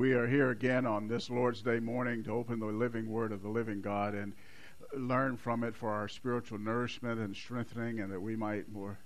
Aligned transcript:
We 0.00 0.14
are 0.14 0.26
here 0.26 0.48
again 0.48 0.86
on 0.86 1.08
this 1.08 1.28
Lord's 1.28 1.60
Day 1.60 1.78
morning 1.78 2.24
to 2.24 2.32
open 2.32 2.58
the 2.58 2.64
living 2.64 3.10
word 3.10 3.32
of 3.32 3.42
the 3.42 3.50
living 3.50 3.82
God 3.82 4.14
and 4.14 4.32
learn 4.96 5.36
from 5.36 5.62
it 5.62 5.76
for 5.76 5.90
our 5.90 6.08
spiritual 6.08 6.56
nourishment 6.56 7.20
and 7.20 7.36
strengthening, 7.36 8.00
and 8.00 8.10
that 8.10 8.22
we 8.22 8.34
might 8.34 8.72
more 8.72 8.98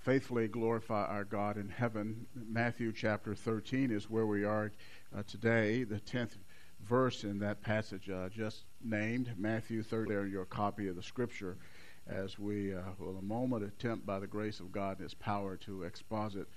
faithfully 0.00 0.48
glorify 0.48 1.04
our 1.04 1.22
God 1.22 1.56
in 1.56 1.68
heaven. 1.68 2.26
Matthew 2.34 2.90
chapter 2.92 3.32
13 3.32 3.92
is 3.92 4.10
where 4.10 4.26
we 4.26 4.42
are 4.42 4.72
uh, 5.16 5.22
today, 5.22 5.84
the 5.84 6.00
10th 6.00 6.36
verse 6.80 7.22
in 7.22 7.38
that 7.38 7.62
passage 7.62 8.10
uh, 8.10 8.28
just 8.28 8.64
named, 8.82 9.32
Matthew 9.38 9.84
13, 9.84 10.12
there 10.12 10.26
your 10.26 10.46
copy 10.46 10.88
of 10.88 10.96
the 10.96 11.02
scripture, 11.04 11.58
as 12.08 12.40
we 12.40 12.74
uh, 12.74 12.80
will 12.98 13.18
a 13.18 13.22
moment 13.22 13.62
attempt 13.62 14.04
by 14.04 14.18
the 14.18 14.26
grace 14.26 14.58
of 14.58 14.72
God 14.72 14.98
and 14.98 15.04
His 15.04 15.14
power 15.14 15.56
to 15.58 15.84
exposit 15.84 16.48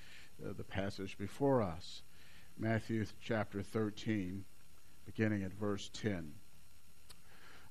uh, 0.43 0.53
the 0.57 0.63
passage 0.63 1.15
before 1.15 1.61
us. 1.61 2.01
Matthew 2.57 3.05
chapter 3.19 3.63
13, 3.63 4.45
beginning 5.05 5.43
at 5.43 5.53
verse 5.53 5.89
10. 5.93 6.31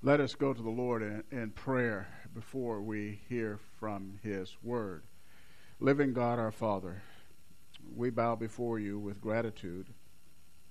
Let 0.02 0.20
us 0.20 0.34
go 0.34 0.52
to 0.52 0.60
the 0.62 0.70
Lord 0.70 1.02
in, 1.02 1.22
in, 1.30 1.50
prayer 1.50 2.08
before 2.34 2.82
we 2.82 3.20
hear 3.28 3.60
from 3.78 4.18
His 4.24 4.56
word. 4.62 5.04
Living 5.78 6.12
God, 6.12 6.40
our 6.40 6.50
Father, 6.50 7.00
we 7.94 8.10
bow 8.10 8.34
before 8.34 8.80
you 8.80 8.98
with 8.98 9.20
gratitude 9.20 9.86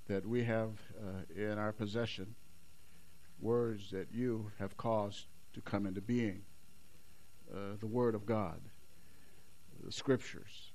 that 0.08 0.28
we 0.28 0.44
have 0.44 0.72
uh, 1.02 1.42
in 1.42 1.58
our 1.58 1.72
possession 1.72 2.36
words 3.40 3.92
that 3.92 4.10
you 4.12 4.52
have 4.60 4.76
caused 4.76 5.26
to 5.54 5.62
come 5.62 5.86
into 5.86 6.02
being 6.02 6.42
uh, 7.52 7.78
the 7.80 7.88
Word 7.88 8.14
of 8.14 8.26
God, 8.26 8.60
the 9.84 9.92
Scriptures. 9.92 10.74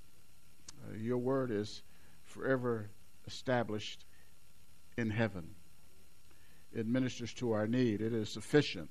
Uh, 0.88 0.96
your 0.96 1.18
Word 1.18 1.50
is 1.50 1.82
forever 2.24 2.88
established 3.26 4.04
in 4.96 5.10
heaven. 5.10 5.54
It 6.72 6.86
ministers 6.86 7.32
to 7.34 7.52
our 7.52 7.66
need. 7.66 8.00
It 8.00 8.12
is 8.12 8.28
sufficient. 8.28 8.90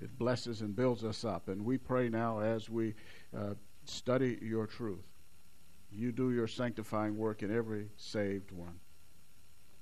It 0.00 0.18
blesses 0.18 0.60
and 0.60 0.74
builds 0.74 1.04
us 1.04 1.24
up. 1.24 1.48
And 1.48 1.64
we 1.64 1.78
pray 1.78 2.08
now 2.08 2.40
as 2.40 2.68
we 2.68 2.94
uh, 3.36 3.54
study 3.84 4.38
your 4.40 4.66
truth, 4.66 5.06
you 5.92 6.12
do 6.12 6.30
your 6.30 6.46
sanctifying 6.46 7.16
work 7.16 7.42
in 7.42 7.54
every 7.54 7.88
saved 7.96 8.52
one. 8.52 8.78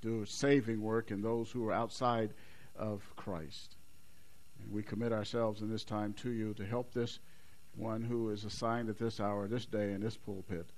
Do 0.01 0.25
saving 0.25 0.81
work 0.81 1.11
in 1.11 1.23
those 1.23 1.51
who 1.51 1.67
are 1.69 1.73
outside 1.73 2.35
of 2.77 3.03
Christ. 3.17 3.77
And 4.61 4.73
we 4.73 4.83
commit 4.83 5.13
ourselves 5.13 5.61
in 5.61 5.71
this 5.71 5.85
time 5.85 6.15
to 6.15 6.31
you 6.31 6.55
to 6.55 6.65
help 6.65 6.93
this 6.93 7.19
one 7.77 8.03
who 8.03 8.31
is 8.31 8.45
assigned 8.45 8.89
at 8.89 8.99
this 8.99 9.21
hour, 9.21 9.47
this 9.47 9.67
day, 9.67 9.93
in 9.93 10.01
this 10.01 10.17
pulpit 10.17 10.71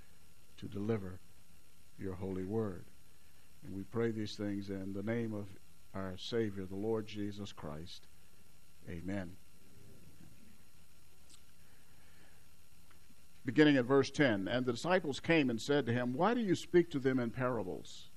to 0.58 0.66
deliver 0.66 1.20
your 2.00 2.14
holy 2.14 2.44
word. 2.44 2.84
And 3.64 3.76
we 3.76 3.82
pray 3.82 4.10
these 4.10 4.36
things 4.36 4.70
in 4.70 4.92
the 4.92 5.02
name 5.02 5.34
of 5.34 5.46
our 5.94 6.14
Savior, 6.16 6.64
the 6.64 6.76
Lord 6.76 7.06
Jesus 7.06 7.52
Christ. 7.52 8.06
Amen. 8.88 9.32
Beginning 13.44 13.76
at 13.76 13.84
verse 13.84 14.10
10 14.10 14.48
And 14.48 14.64
the 14.64 14.72
disciples 14.72 15.20
came 15.20 15.50
and 15.50 15.60
said 15.60 15.86
to 15.86 15.92
him, 15.92 16.14
Why 16.14 16.34
do 16.34 16.40
you 16.40 16.54
speak 16.54 16.90
to 16.90 16.98
them 16.98 17.18
in 17.18 17.30
parables? 17.30 18.10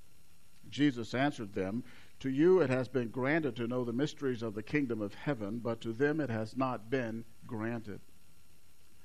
Jesus 0.69 1.13
answered 1.13 1.53
them, 1.53 1.83
To 2.19 2.29
you 2.29 2.61
it 2.61 2.69
has 2.69 2.87
been 2.87 3.09
granted 3.09 3.55
to 3.57 3.67
know 3.67 3.83
the 3.83 3.93
mysteries 3.93 4.41
of 4.41 4.53
the 4.53 4.63
kingdom 4.63 5.01
of 5.01 5.13
heaven, 5.13 5.59
but 5.59 5.81
to 5.81 5.93
them 5.93 6.19
it 6.19 6.29
has 6.29 6.55
not 6.55 6.89
been 6.89 7.25
granted. 7.45 8.01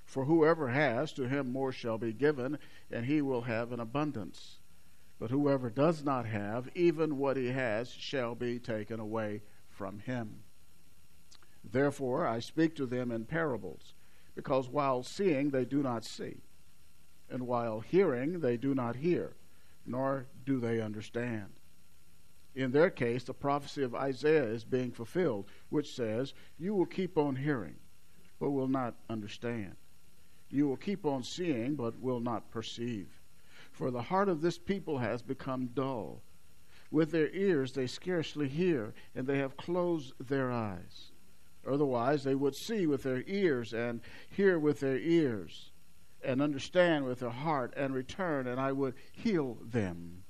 For 0.04 0.24
whoever 0.24 0.68
has, 0.68 1.12
to 1.14 1.28
him 1.28 1.52
more 1.52 1.72
shall 1.72 1.98
be 1.98 2.12
given, 2.12 2.58
and 2.90 3.04
he 3.04 3.20
will 3.20 3.42
have 3.42 3.72
an 3.72 3.80
abundance. 3.80 4.57
But 5.18 5.30
whoever 5.30 5.68
does 5.68 6.04
not 6.04 6.26
have, 6.26 6.70
even 6.74 7.18
what 7.18 7.36
he 7.36 7.48
has, 7.48 7.90
shall 7.90 8.34
be 8.34 8.58
taken 8.58 9.00
away 9.00 9.42
from 9.68 9.98
him. 9.98 10.44
Therefore 11.64 12.26
I 12.26 12.38
speak 12.38 12.76
to 12.76 12.86
them 12.86 13.10
in 13.10 13.24
parables, 13.24 13.94
because 14.34 14.68
while 14.68 15.02
seeing 15.02 15.50
they 15.50 15.64
do 15.64 15.82
not 15.82 16.04
see, 16.04 16.42
and 17.28 17.46
while 17.46 17.80
hearing 17.80 18.40
they 18.40 18.56
do 18.56 18.74
not 18.74 18.96
hear, 18.96 19.34
nor 19.84 20.26
do 20.44 20.60
they 20.60 20.80
understand. 20.80 21.48
In 22.54 22.70
their 22.72 22.90
case, 22.90 23.24
the 23.24 23.34
prophecy 23.34 23.82
of 23.82 23.94
Isaiah 23.94 24.44
is 24.44 24.64
being 24.64 24.92
fulfilled, 24.92 25.46
which 25.68 25.94
says, 25.94 26.34
You 26.58 26.74
will 26.74 26.86
keep 26.86 27.18
on 27.18 27.36
hearing, 27.36 27.76
but 28.38 28.50
will 28.50 28.68
not 28.68 28.94
understand. 29.10 29.76
You 30.50 30.66
will 30.66 30.76
keep 30.76 31.04
on 31.04 31.22
seeing, 31.22 31.74
but 31.74 32.00
will 32.00 32.20
not 32.20 32.50
perceive. 32.50 33.17
For 33.78 33.92
the 33.92 34.02
heart 34.02 34.28
of 34.28 34.40
this 34.40 34.58
people 34.58 34.98
has 34.98 35.22
become 35.22 35.68
dull. 35.68 36.20
With 36.90 37.12
their 37.12 37.30
ears 37.30 37.74
they 37.74 37.86
scarcely 37.86 38.48
hear, 38.48 38.92
and 39.14 39.24
they 39.24 39.38
have 39.38 39.56
closed 39.56 40.14
their 40.18 40.50
eyes. 40.50 41.12
Otherwise, 41.64 42.24
they 42.24 42.34
would 42.34 42.56
see 42.56 42.88
with 42.88 43.04
their 43.04 43.22
ears 43.28 43.72
and 43.72 44.00
hear 44.28 44.58
with 44.58 44.80
their 44.80 44.98
ears 44.98 45.70
and 46.24 46.42
understand 46.42 47.04
with 47.04 47.20
their 47.20 47.30
heart 47.30 47.72
and 47.76 47.94
return, 47.94 48.48
and 48.48 48.58
I 48.58 48.72
would 48.72 48.94
heal 49.12 49.58
them. 49.62 50.24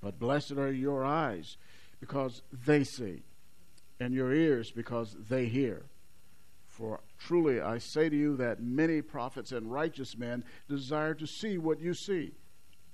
But 0.00 0.18
blessed 0.18 0.58
are 0.58 0.72
your 0.72 1.04
eyes 1.04 1.56
because 2.00 2.42
they 2.50 2.82
see, 2.82 3.22
and 4.00 4.12
your 4.12 4.32
ears 4.32 4.72
because 4.72 5.14
they 5.28 5.46
hear. 5.46 5.84
For 6.76 7.00
truly 7.18 7.58
I 7.58 7.78
say 7.78 8.10
to 8.10 8.16
you 8.16 8.36
that 8.36 8.62
many 8.62 9.00
prophets 9.00 9.50
and 9.50 9.72
righteous 9.72 10.14
men 10.14 10.44
desire 10.68 11.14
to 11.14 11.26
see 11.26 11.56
what 11.56 11.80
you 11.80 11.94
see, 11.94 12.32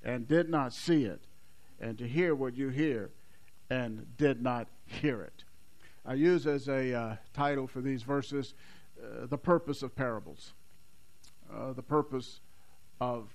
and 0.05 0.29
did 0.29 0.49
not 0.49 0.73
see 0.73 1.03
it, 1.05 1.25
and 1.81 1.99
to 1.99 2.07
hear 2.07 2.33
what 2.33 2.57
you 2.57 2.69
hear, 2.69 3.11
and 3.71 4.17
did 4.17 4.41
not 4.41 4.69
hear 4.87 5.23
it. 5.23 5.43
I 6.07 6.15
use 6.15 6.47
as 6.47 6.69
a 6.69 6.95
uh, 6.95 7.17
title 7.35 7.67
for 7.67 7.81
these 7.81 8.05
verses 8.05 8.55
uh, 9.03 9.27
the 9.27 9.39
purpose 9.39 9.83
of 9.83 9.97
parables. 9.97 10.53
Uh, 11.53 11.73
the 11.73 11.83
purpose 11.83 12.41
of 13.01 13.31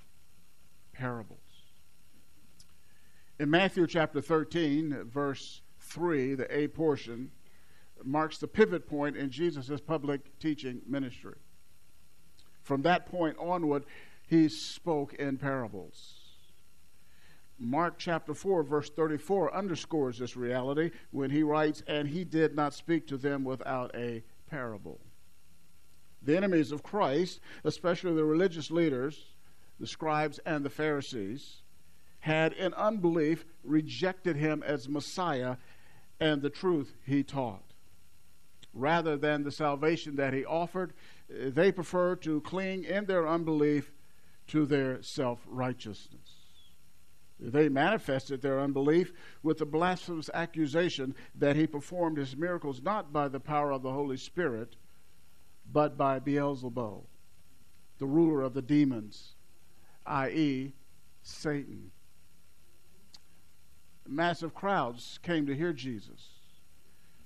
parables. 0.94 1.40
In 3.38 3.50
Matthew 3.50 3.86
chapter 3.86 4.22
13, 4.22 5.10
verse 5.12 5.62
3, 5.82 6.36
the 6.36 6.58
A 6.58 6.70
portion, 6.70 7.32
marks 8.04 8.38
the 8.38 8.48
pivot 8.48 8.88
point 8.88 9.18
in 9.18 9.30
Jesus' 9.30 9.82
public 9.82 10.40
teaching 10.40 10.82
ministry. 10.88 11.36
From 12.64 12.82
that 12.82 13.06
point 13.06 13.38
onward, 13.40 13.86
he 14.28 14.50
spoke 14.50 15.14
in 15.14 15.38
parables. 15.38 16.14
Mark 17.60 17.96
chapter 17.98 18.34
4, 18.34 18.64
verse 18.64 18.90
34 18.90 19.56
underscores 19.56 20.20
this 20.20 20.38
reality 20.38 20.92
when 21.12 21.32
he 21.32 21.44
writes, 21.44 21.82
And 21.88 22.08
he 22.08 22.24
did 22.24 22.56
not 22.56 22.74
speak 22.74 23.08
to 23.08 23.18
them 23.18 23.44
without 23.44 23.96
a 23.96 24.24
parable. 24.50 25.00
The 26.22 26.38
enemies 26.38 26.72
of 26.72 26.84
Christ, 26.84 27.40
especially 27.64 28.14
the 28.14 28.26
religious 28.26 28.70
leaders, 28.70 29.26
the 29.80 29.88
scribes, 29.88 30.40
and 30.46 30.64
the 30.64 30.70
Pharisees, 30.70 31.62
had 32.20 32.54
in 32.54 32.74
unbelief 32.74 33.46
rejected 33.64 34.36
him 34.36 34.62
as 34.64 34.90
Messiah 34.90 35.56
and 36.20 36.42
the 36.42 36.50
truth 36.50 36.96
he 37.06 37.24
taught 37.24 37.67
rather 38.78 39.18
than 39.18 39.44
the 39.44 39.52
salvation 39.52 40.16
that 40.16 40.34
he 40.34 40.46
offered. 40.46 40.94
Uh, 41.30 41.50
they 41.50 41.72
prefer 41.72 42.16
to 42.16 42.42
cling 42.42 42.84
in 42.84 43.06
their 43.06 43.28
unbelief 43.28 43.92
to 44.48 44.66
their 44.66 45.02
self 45.02 45.46
righteousness. 45.48 46.38
They 47.40 47.70
manifested 47.70 48.42
their 48.42 48.60
unbelief 48.60 49.14
with 49.44 49.60
the 49.60 49.66
blasphemous 49.66 50.30
accusation 50.34 51.14
that 51.36 51.56
he 51.56 51.68
performed 51.68 52.18
his 52.18 52.36
miracles 52.36 52.82
not 52.82 53.14
by 53.14 53.28
the 53.28 53.40
power 53.40 53.72
of 53.72 53.84
the 53.84 53.92
Holy 53.92 54.18
Spirit, 54.18 54.76
but 55.72 55.98
by 55.98 56.18
Beelzebub, 56.20 57.04
the 58.00 58.06
ruler 58.06 58.42
of 58.42 58.54
the 58.54 58.62
demons, 58.62 59.36
i.e., 60.06 60.74
Satan. 61.22 61.92
Massive 64.08 64.56
crowds 64.56 65.20
came 65.22 65.46
to 65.46 65.56
hear 65.56 65.74
Jesus 65.74 66.37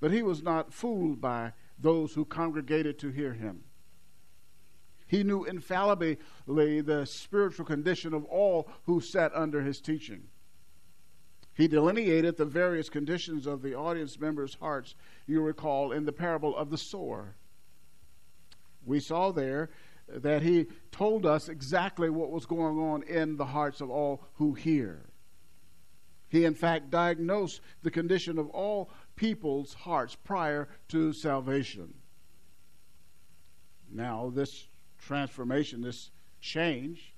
but 0.02 0.12
he 0.12 0.22
was 0.22 0.44
not 0.44 0.74
fooled 0.74 1.22
by 1.22 1.54
those 1.80 2.14
who 2.14 2.26
congregated 2.26 3.00
to 3.00 3.10
hear 3.10 3.34
him. 3.34 3.64
He 5.08 5.24
knew 5.24 5.46
infallibly 5.46 6.18
the 6.48 7.06
spiritual 7.06 7.66
condition 7.66 8.14
of 8.14 8.26
all 8.26 8.70
who 8.86 9.00
sat 9.00 9.32
under 9.36 9.62
his 9.62 9.80
teaching. 9.80 10.24
He 11.54 11.68
delineated 11.68 12.38
the 12.38 12.46
various 12.46 12.90
conditions 12.90 13.46
of 13.46 13.62
the 13.62 13.76
audience 13.76 14.20
members' 14.20 14.56
hearts, 14.56 14.96
you 15.28 15.42
recall, 15.42 15.92
in 15.92 16.06
the 16.06 16.14
parable 16.14 16.56
of 16.56 16.70
the 16.70 16.78
sower. 16.78 17.36
We 18.86 19.00
saw 19.00 19.32
there 19.32 19.70
that 20.08 20.42
he 20.42 20.68
told 20.92 21.26
us 21.26 21.50
exactly 21.50 22.10
what 22.10 22.32
was 22.32 22.46
going 22.46 22.80
on 22.80 23.04
in 23.04 23.36
the 23.36 23.46
hearts 23.46 23.82
of 23.82 23.90
all 23.90 24.24
who 24.36 24.54
hear. 24.54 25.06
He, 26.30 26.46
in 26.46 26.56
fact, 26.56 26.90
diagnosed 26.90 27.60
the 27.84 27.92
condition 27.92 28.40
of 28.40 28.50
all 28.52 28.90
people's 29.22 29.76
hearts 29.76 30.16
prior 30.16 30.68
to 30.88 31.14
salvation. 31.14 31.94
Now, 33.94 34.32
this 34.34 34.66
transformation, 34.98 35.80
this 35.80 36.10
change, 36.40 37.14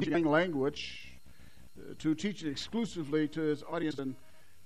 changing 0.00 0.24
language 0.24 1.08
uh, 1.76 1.94
to 1.98 2.14
teach 2.14 2.44
it 2.44 2.48
exclusively 2.48 3.26
to 3.26 3.40
his 3.40 3.64
audience 3.64 3.98
in 3.98 4.14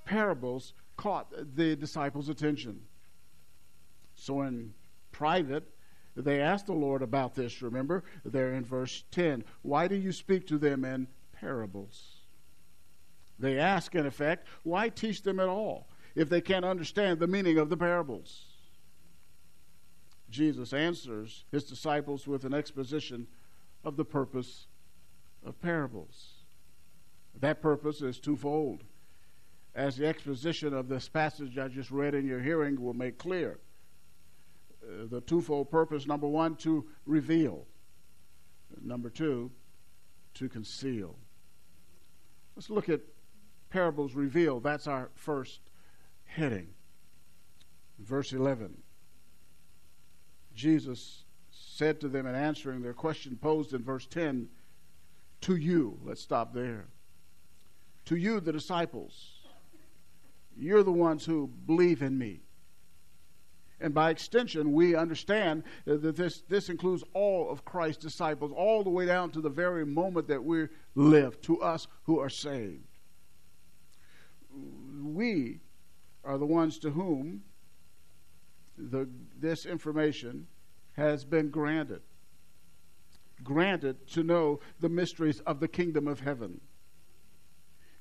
parables 0.05 0.75
caught 0.99 1.32
the 1.56 1.76
disciples' 1.76 2.29
attention. 2.29 2.79
So 4.14 4.43
in 4.43 4.75
private, 5.12 5.64
they 6.14 6.43
asked 6.43 6.67
the 6.67 6.75
Lord 6.75 7.00
about 7.00 7.35
this, 7.35 7.62
remember? 7.62 8.05
There 8.23 8.52
in 8.52 8.67
verse 8.67 9.05
10. 9.12 9.44
Why 9.62 9.88
do 9.88 9.94
you 9.94 10.12
speak 10.12 10.47
to 10.49 10.58
them 10.58 10.85
in 10.85 11.06
parables? 11.32 12.17
They 13.38 13.58
ask, 13.58 13.94
in 13.94 14.05
effect, 14.05 14.47
why 14.62 14.90
teach 14.90 15.23
them 15.23 15.40
at 15.40 15.49
all 15.49 15.88
if 16.14 16.28
they 16.28 16.40
can't 16.40 16.64
understand 16.64 17.19
the 17.19 17.26
meaning 17.26 17.58
of 17.58 17.69
the 17.70 17.76
parables? 17.76 18.46
Jesus 20.31 20.72
answers 20.72 21.44
his 21.52 21.64
disciples 21.64 22.26
with 22.26 22.44
an 22.44 22.55
exposition 22.55 23.26
of 23.84 23.96
the 23.96 24.05
purpose 24.05 24.66
of 25.44 25.61
parables. 25.61 26.32
That 27.40 27.61
purpose 27.61 28.00
is 28.00 28.19
twofold. 28.19 28.82
As 29.75 29.96
the 29.96 30.06
exposition 30.06 30.72
of 30.72 30.88
this 30.88 31.08
passage 31.08 31.58
I 31.58 31.69
just 31.69 31.90
read 31.90 32.14
in 32.14 32.26
your 32.26 32.40
hearing 32.40 32.81
will 32.81 32.94
make 32.94 33.19
clear, 33.19 33.58
uh, 34.82 35.06
the 35.11 35.20
twofold 35.20 35.70
purpose 35.70 36.06
number 36.06 36.28
one, 36.28 36.56
to 36.56 36.84
reveal, 37.06 37.66
number 38.82 39.11
two, 39.11 39.50
to 40.34 40.49
conceal. 40.49 41.16
Let's 42.56 42.70
look 42.70 42.88
at 42.88 43.00
parables 43.70 44.14
revealed. 44.14 44.62
That's 44.62 44.87
our 44.87 45.11
first 45.14 45.61
heading. 46.34 46.69
Verse 47.98 48.32
11. 48.32 48.76
Jesus 50.54 51.25
said 51.50 52.00
to 52.00 52.08
them 52.08 52.26
in 52.26 52.34
answering 52.34 52.82
their 52.82 52.92
question 52.92 53.38
posed 53.40 53.72
in 53.72 53.82
verse 53.82 54.06
10 54.06 54.48
To 55.42 55.56
you, 55.56 55.98
let's 56.04 56.20
stop 56.20 56.52
there. 56.52 56.86
To 58.06 58.16
you, 58.16 58.40
the 58.40 58.52
disciples, 58.52 59.32
you're 60.56 60.82
the 60.82 60.92
ones 60.92 61.25
who 61.25 61.48
believe 61.66 62.02
in 62.02 62.19
me. 62.19 62.40
And 63.80 63.92
by 63.92 64.10
extension, 64.10 64.72
we 64.72 64.94
understand 64.94 65.64
that 65.84 66.16
this, 66.16 66.42
this 66.48 66.69
includes 66.69 67.02
all 67.12 67.50
of 67.50 67.64
Christ's 67.64 68.02
disciples, 68.02 68.52
all 68.54 68.84
the 68.84 68.90
way 68.90 69.06
down 69.06 69.30
to 69.30 69.40
the 69.40 69.50
very 69.50 69.84
moment 69.84 70.28
that 70.28 70.42
we 70.42 70.69
live, 70.94 71.40
to 71.42 71.60
us 71.60 71.87
who 72.04 72.19
are 72.20 72.30
saved. 72.30 72.87
We 75.02 75.60
are 76.25 76.38
the 76.38 76.47
ones 76.47 76.79
to 76.79 76.91
whom 76.91 77.43
the, 78.76 79.09
this 79.38 79.67
information 79.67 80.47
has 80.97 81.25
been 81.25 81.50
granted. 81.50 82.03
Granted 83.43 84.06
to 84.09 84.23
know 84.23 84.61
the 84.81 84.88
mysteries 84.88 85.41
of 85.41 85.61
the 85.61 85.69
kingdom 85.69 86.09
of 86.09 86.21
heaven. 86.21 86.61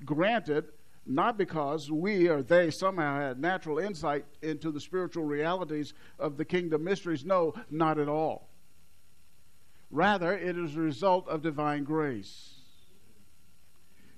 Granted 0.06 0.66
not 1.06 1.38
because 1.38 1.92
we 1.92 2.30
or 2.30 2.42
they 2.42 2.72
somehow 2.72 3.20
had 3.20 3.40
natural 3.40 3.78
insight 3.78 4.25
into 4.42 4.72
the 4.72 4.80
spiritual 4.80 5.25
realities 5.25 5.94
of 6.18 6.38
the 6.38 6.46
kingdom 6.46 6.84
mysteries. 6.84 7.25
No, 7.25 7.54
not 7.70 8.00
at 8.00 8.08
all. 8.08 8.50
Rather, 9.92 10.34
it 10.36 10.58
is 10.58 10.75
a 10.75 10.80
result 10.80 11.28
of 11.28 11.42
divine 11.42 11.84
grace. 11.84 12.56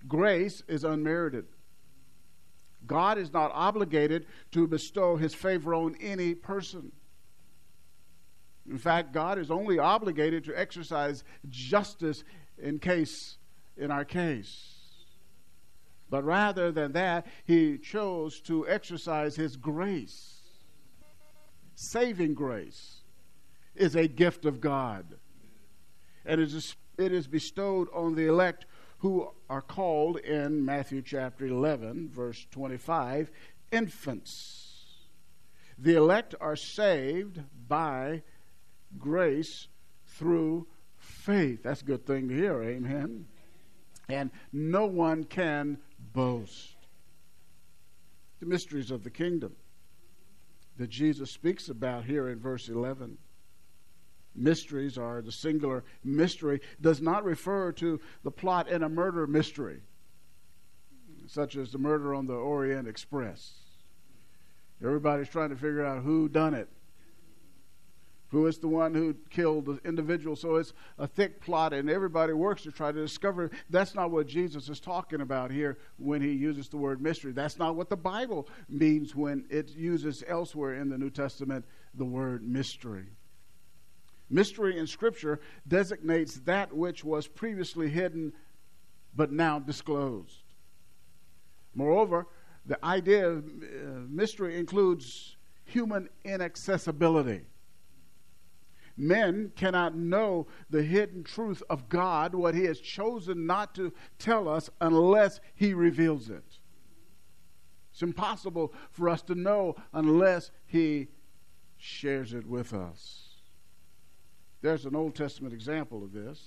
Grace 0.08 0.64
is 0.68 0.84
unmerited. 0.84 1.46
God 2.88 3.18
is 3.18 3.34
not 3.34 3.52
obligated 3.54 4.26
to 4.52 4.68
bestow 4.68 5.16
his 5.16 5.34
favor 5.34 5.74
on 5.74 5.96
any 6.02 6.36
person. 6.36 6.92
In 8.70 8.78
fact, 8.78 9.14
God 9.14 9.38
is 9.38 9.52
only 9.52 9.78
obligated 9.78 10.44
to 10.46 10.60
exercise 10.60 11.24
justice 11.50 12.24
in 12.58 12.80
case 12.80 13.38
in 13.78 13.92
our 13.92 14.06
case. 14.06 14.76
But 16.10 16.24
rather 16.24 16.72
than 16.72 16.94
that, 16.94 17.28
he 17.46 17.78
chose 17.78 18.40
to 18.42 18.68
exercise 18.68 19.36
his 19.36 19.56
grace. 19.58 20.42
Saving 21.76 22.34
grace 22.34 23.02
is 23.76 23.96
a 23.96 24.08
gift 24.08 24.46
of 24.46 24.62
God. 24.62 25.06
And 26.26 26.40
it 26.40 26.54
is, 26.54 26.76
it 26.98 27.12
is 27.12 27.28
bestowed 27.28 27.88
on 27.94 28.16
the 28.16 28.28
elect 28.28 28.66
who 29.00 29.30
are 29.50 29.62
called 29.62 30.18
in 30.18 30.64
Matthew 30.66 31.02
chapter 31.02 31.46
11, 31.46 32.10
verse 32.10 32.46
25, 32.52 33.30
infants. 33.72 34.66
The 35.78 35.96
elect 35.96 36.36
are 36.40 36.56
saved 36.56 37.42
by 37.68 38.24
grace 38.98 39.68
through 40.08 40.68
faith. 40.98 41.64
That's 41.64 41.82
a 41.82 41.86
good 41.86 42.06
thing 42.06 42.30
to 42.30 42.36
hear, 42.36 42.64
amen. 42.64 43.26
And 44.08 44.32
no 44.54 44.86
one 44.86 45.24
can 45.24 45.80
boast. 46.14 46.76
The 48.40 48.46
mysteries 48.46 48.92
of 48.92 49.04
the 49.04 49.10
kingdom 49.10 49.56
that 50.78 50.90
Jesus 50.90 51.32
speaks 51.32 51.70
about 51.70 52.06
here 52.06 52.30
in 52.30 52.40
verse 52.40 52.70
11. 52.70 53.18
Mysteries 54.36 54.98
are 54.98 55.22
the 55.22 55.32
singular 55.32 55.84
mystery, 56.04 56.62
does 56.82 57.02
not 57.02 57.24
refer 57.24 57.72
to 57.74 58.00
the 58.24 58.32
plot 58.32 58.70
in 58.70 58.84
a 58.84 58.90
murder 58.90 59.28
mystery, 59.28 59.82
such 61.28 61.56
as 61.56 61.72
the 61.72 61.78
murder 61.78 62.14
on 62.14 62.28
the 62.28 62.34
Orient 62.34 62.88
Express. 62.88 63.54
Everybody's 64.84 65.30
trying 65.30 65.50
to 65.50 65.56
figure 65.56 65.86
out 65.86 66.04
who 66.04 66.28
done 66.28 66.54
it 66.54 66.70
who 68.36 68.48
is 68.48 68.58
the 68.58 68.68
one 68.68 68.94
who 68.94 69.16
killed 69.30 69.66
the 69.66 69.80
individual. 69.86 70.36
So 70.36 70.56
it's 70.56 70.74
a 70.98 71.08
thick 71.08 71.42
plot, 71.42 71.74
and 71.74 71.90
everybody 71.90 72.34
works 72.34 72.64
to 72.64 72.72
try 72.72 72.92
to 72.92 73.02
discover. 73.02 73.50
That's 73.70 73.96
not 73.96 74.12
what 74.12 74.28
Jesus 74.28 74.68
is 74.68 74.82
talking 74.82 75.22
about 75.22 75.52
here 75.52 75.78
when 75.98 76.22
he 76.22 76.32
uses 76.32 76.68
the 76.68 76.78
word 76.78 77.02
mystery. 77.02 77.32
That's 77.32 77.58
not 77.58 77.76
what 77.76 77.90
the 77.90 77.96
Bible 77.96 78.50
means 78.68 79.16
when 79.16 79.46
it 79.50 79.70
uses 79.70 80.22
elsewhere 80.28 80.74
in 80.74 80.90
the 80.90 80.98
New 80.98 81.12
Testament 81.12 81.66
the 81.94 82.06
word 82.06 82.44
mystery. 82.44 83.06
Mystery 84.30 84.78
in 84.78 84.88
Scripture 84.88 85.40
designates 85.68 86.36
that 86.46 86.74
which 86.74 87.04
was 87.04 87.28
previously 87.28 87.90
hidden 87.90 88.34
but 89.16 89.32
now 89.32 89.60
disclosed. 89.60 90.44
Moreover, 91.74 92.28
the 92.66 92.84
idea 92.84 93.30
of 93.30 93.46
uh, 93.46 94.00
mystery 94.10 94.58
includes 94.58 95.36
human 95.66 96.10
inaccessibility. 96.24 97.42
Men 98.98 99.52
cannot 99.56 99.96
know 99.96 100.48
the 100.70 100.82
hidden 100.82 101.24
truth 101.24 101.62
of 101.70 101.90
God, 101.90 102.34
what 102.34 102.56
He 102.56 102.64
has 102.64 102.80
chosen 102.80 103.46
not 103.46 103.76
to 103.76 103.94
tell 104.18 104.48
us, 104.48 104.70
unless 104.80 105.42
He 105.54 105.74
reveals 105.74 106.30
it. 106.30 106.60
It's 107.92 108.02
impossible 108.02 108.74
for 108.92 109.10
us 109.10 109.22
to 109.24 109.36
know 109.36 109.76
unless 109.94 110.52
He 110.66 111.10
shares 111.78 112.34
it 112.34 112.46
with 112.48 112.74
us. 112.74 113.25
There's 114.66 114.86
an 114.88 114.96
Old 114.96 115.14
Testament 115.14 115.54
example 115.54 116.04
of 116.04 116.12
this 116.12 116.42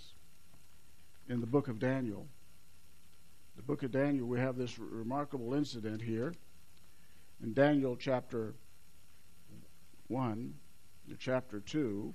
in 1.28 1.40
the 1.40 1.46
book 1.46 1.68
of 1.68 1.78
Daniel. 1.78 2.26
The 3.54 3.62
book 3.62 3.84
of 3.84 3.92
Daniel, 3.92 4.26
we 4.26 4.40
have 4.40 4.56
this 4.56 4.76
remarkable 4.76 5.54
incident 5.54 6.02
here. 6.02 6.34
In 7.40 7.54
Daniel 7.54 7.94
chapter 7.94 8.56
1, 10.08 10.52
chapter 11.20 11.60
2, 11.60 12.12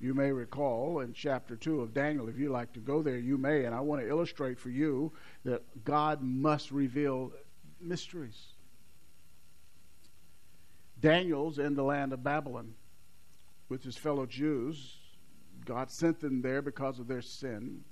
you 0.00 0.12
may 0.12 0.32
recall 0.32 0.98
in 1.02 1.12
chapter 1.12 1.54
2 1.54 1.80
of 1.80 1.94
Daniel, 1.94 2.28
if 2.28 2.36
you 2.36 2.50
like 2.50 2.72
to 2.72 2.80
go 2.80 3.00
there, 3.00 3.16
you 3.16 3.38
may. 3.38 3.64
And 3.64 3.72
I 3.72 3.78
want 3.78 4.02
to 4.02 4.08
illustrate 4.08 4.58
for 4.58 4.70
you 4.70 5.12
that 5.44 5.62
God 5.84 6.20
must 6.20 6.72
reveal 6.72 7.32
mysteries. 7.80 8.46
Daniel's 11.00 11.60
in 11.60 11.76
the 11.76 11.84
land 11.84 12.12
of 12.12 12.24
Babylon 12.24 12.74
with 13.68 13.82
his 13.82 13.96
fellow 13.96 14.26
Jews. 14.26 14.96
God 15.64 15.90
sent 15.90 16.20
them 16.20 16.42
there 16.42 16.62
because 16.62 16.98
of 16.98 17.08
their 17.08 17.22
sin. 17.22 17.84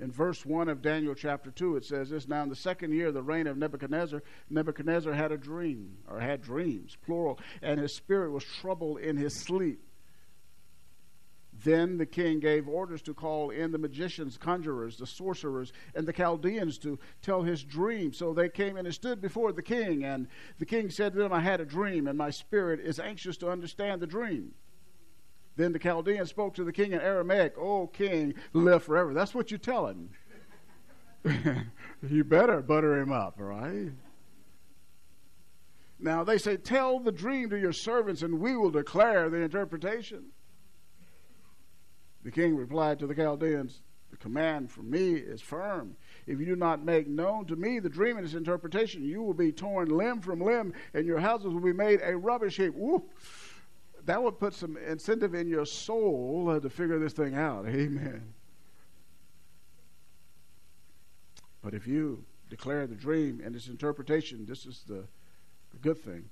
In 0.00 0.10
verse 0.10 0.44
1 0.44 0.68
of 0.68 0.82
Daniel 0.82 1.14
chapter 1.14 1.52
2, 1.52 1.76
it 1.76 1.84
says 1.84 2.10
this 2.10 2.26
Now, 2.26 2.42
in 2.42 2.48
the 2.48 2.56
second 2.56 2.92
year 2.92 3.08
of 3.08 3.14
the 3.14 3.22
reign 3.22 3.46
of 3.46 3.56
Nebuchadnezzar, 3.56 4.22
Nebuchadnezzar 4.50 5.12
had 5.12 5.30
a 5.30 5.36
dream, 5.36 5.98
or 6.08 6.18
had 6.18 6.42
dreams, 6.42 6.96
plural, 7.04 7.38
and 7.62 7.78
his 7.78 7.94
spirit 7.94 8.32
was 8.32 8.44
troubled 8.44 8.98
in 8.98 9.16
his 9.16 9.34
sleep. 9.34 9.80
Then 11.64 11.96
the 11.96 12.06
king 12.06 12.40
gave 12.40 12.68
orders 12.68 13.00
to 13.02 13.14
call 13.14 13.48
in 13.48 13.72
the 13.72 13.78
magicians, 13.78 14.36
conjurers, 14.36 14.98
the 14.98 15.06
sorcerers, 15.06 15.72
and 15.94 16.06
the 16.06 16.12
Chaldeans 16.12 16.76
to 16.78 16.98
tell 17.22 17.42
his 17.42 17.64
dream. 17.64 18.12
So 18.12 18.34
they 18.34 18.50
came 18.50 18.76
and 18.76 18.94
stood 18.94 19.22
before 19.22 19.50
the 19.50 19.62
king. 19.62 20.04
And 20.04 20.28
the 20.58 20.66
king 20.66 20.90
said 20.90 21.14
to 21.14 21.18
them, 21.18 21.32
I 21.32 21.40
had 21.40 21.62
a 21.62 21.64
dream, 21.64 22.06
and 22.06 22.18
my 22.18 22.28
spirit 22.28 22.80
is 22.80 23.00
anxious 23.00 23.38
to 23.38 23.50
understand 23.50 24.02
the 24.02 24.06
dream. 24.06 24.52
Then 25.56 25.72
the 25.72 25.78
Chaldean 25.78 26.26
spoke 26.26 26.54
to 26.56 26.64
the 26.64 26.72
king 26.72 26.92
in 26.92 27.00
Aramaic, 27.00 27.56
O 27.56 27.86
king, 27.86 28.34
live 28.52 28.82
forever. 28.82 29.14
That's 29.14 29.34
what 29.34 29.50
you 29.50 29.56
tell 29.56 29.86
him. 29.86 30.10
you 32.02 32.24
better 32.24 32.60
butter 32.60 32.98
him 32.98 33.10
up, 33.10 33.36
right? 33.38 33.92
Now 35.98 36.24
they 36.24 36.36
say, 36.36 36.58
Tell 36.58 37.00
the 37.00 37.12
dream 37.12 37.48
to 37.50 37.58
your 37.58 37.72
servants, 37.72 38.20
and 38.20 38.38
we 38.38 38.54
will 38.54 38.70
declare 38.70 39.30
the 39.30 39.38
interpretation. 39.38 40.33
The 42.24 42.30
king 42.30 42.56
replied 42.56 42.98
to 42.98 43.06
the 43.06 43.14
Chaldeans, 43.14 43.82
The 44.10 44.16
command 44.16 44.70
from 44.70 44.90
me 44.90 45.12
is 45.12 45.42
firm. 45.42 45.94
If 46.26 46.40
you 46.40 46.46
do 46.46 46.56
not 46.56 46.82
make 46.82 47.06
known 47.06 47.44
to 47.46 47.56
me 47.56 47.78
the 47.78 47.90
dream 47.90 48.16
and 48.16 48.24
its 48.24 48.34
interpretation, 48.34 49.04
you 49.04 49.22
will 49.22 49.34
be 49.34 49.52
torn 49.52 49.90
limb 49.90 50.20
from 50.20 50.40
limb, 50.40 50.72
and 50.94 51.06
your 51.06 51.20
houses 51.20 51.52
will 51.52 51.60
be 51.60 51.72
made 51.72 52.00
a 52.02 52.16
rubbish 52.16 52.56
heap. 52.56 52.74
Woo! 52.74 53.04
That 54.06 54.22
would 54.22 54.38
put 54.38 54.54
some 54.54 54.76
incentive 54.76 55.34
in 55.34 55.48
your 55.48 55.66
soul 55.66 56.50
uh, 56.50 56.60
to 56.60 56.70
figure 56.70 56.98
this 56.98 57.12
thing 57.12 57.34
out. 57.34 57.66
Amen. 57.66 58.34
But 61.62 61.74
if 61.74 61.86
you 61.86 62.24
declare 62.50 62.86
the 62.86 62.94
dream 62.94 63.40
and 63.44 63.56
its 63.56 63.68
interpretation, 63.68 64.44
this 64.46 64.66
is 64.66 64.84
the, 64.86 65.04
the 65.70 65.78
good 65.80 65.98
thing. 65.98 66.28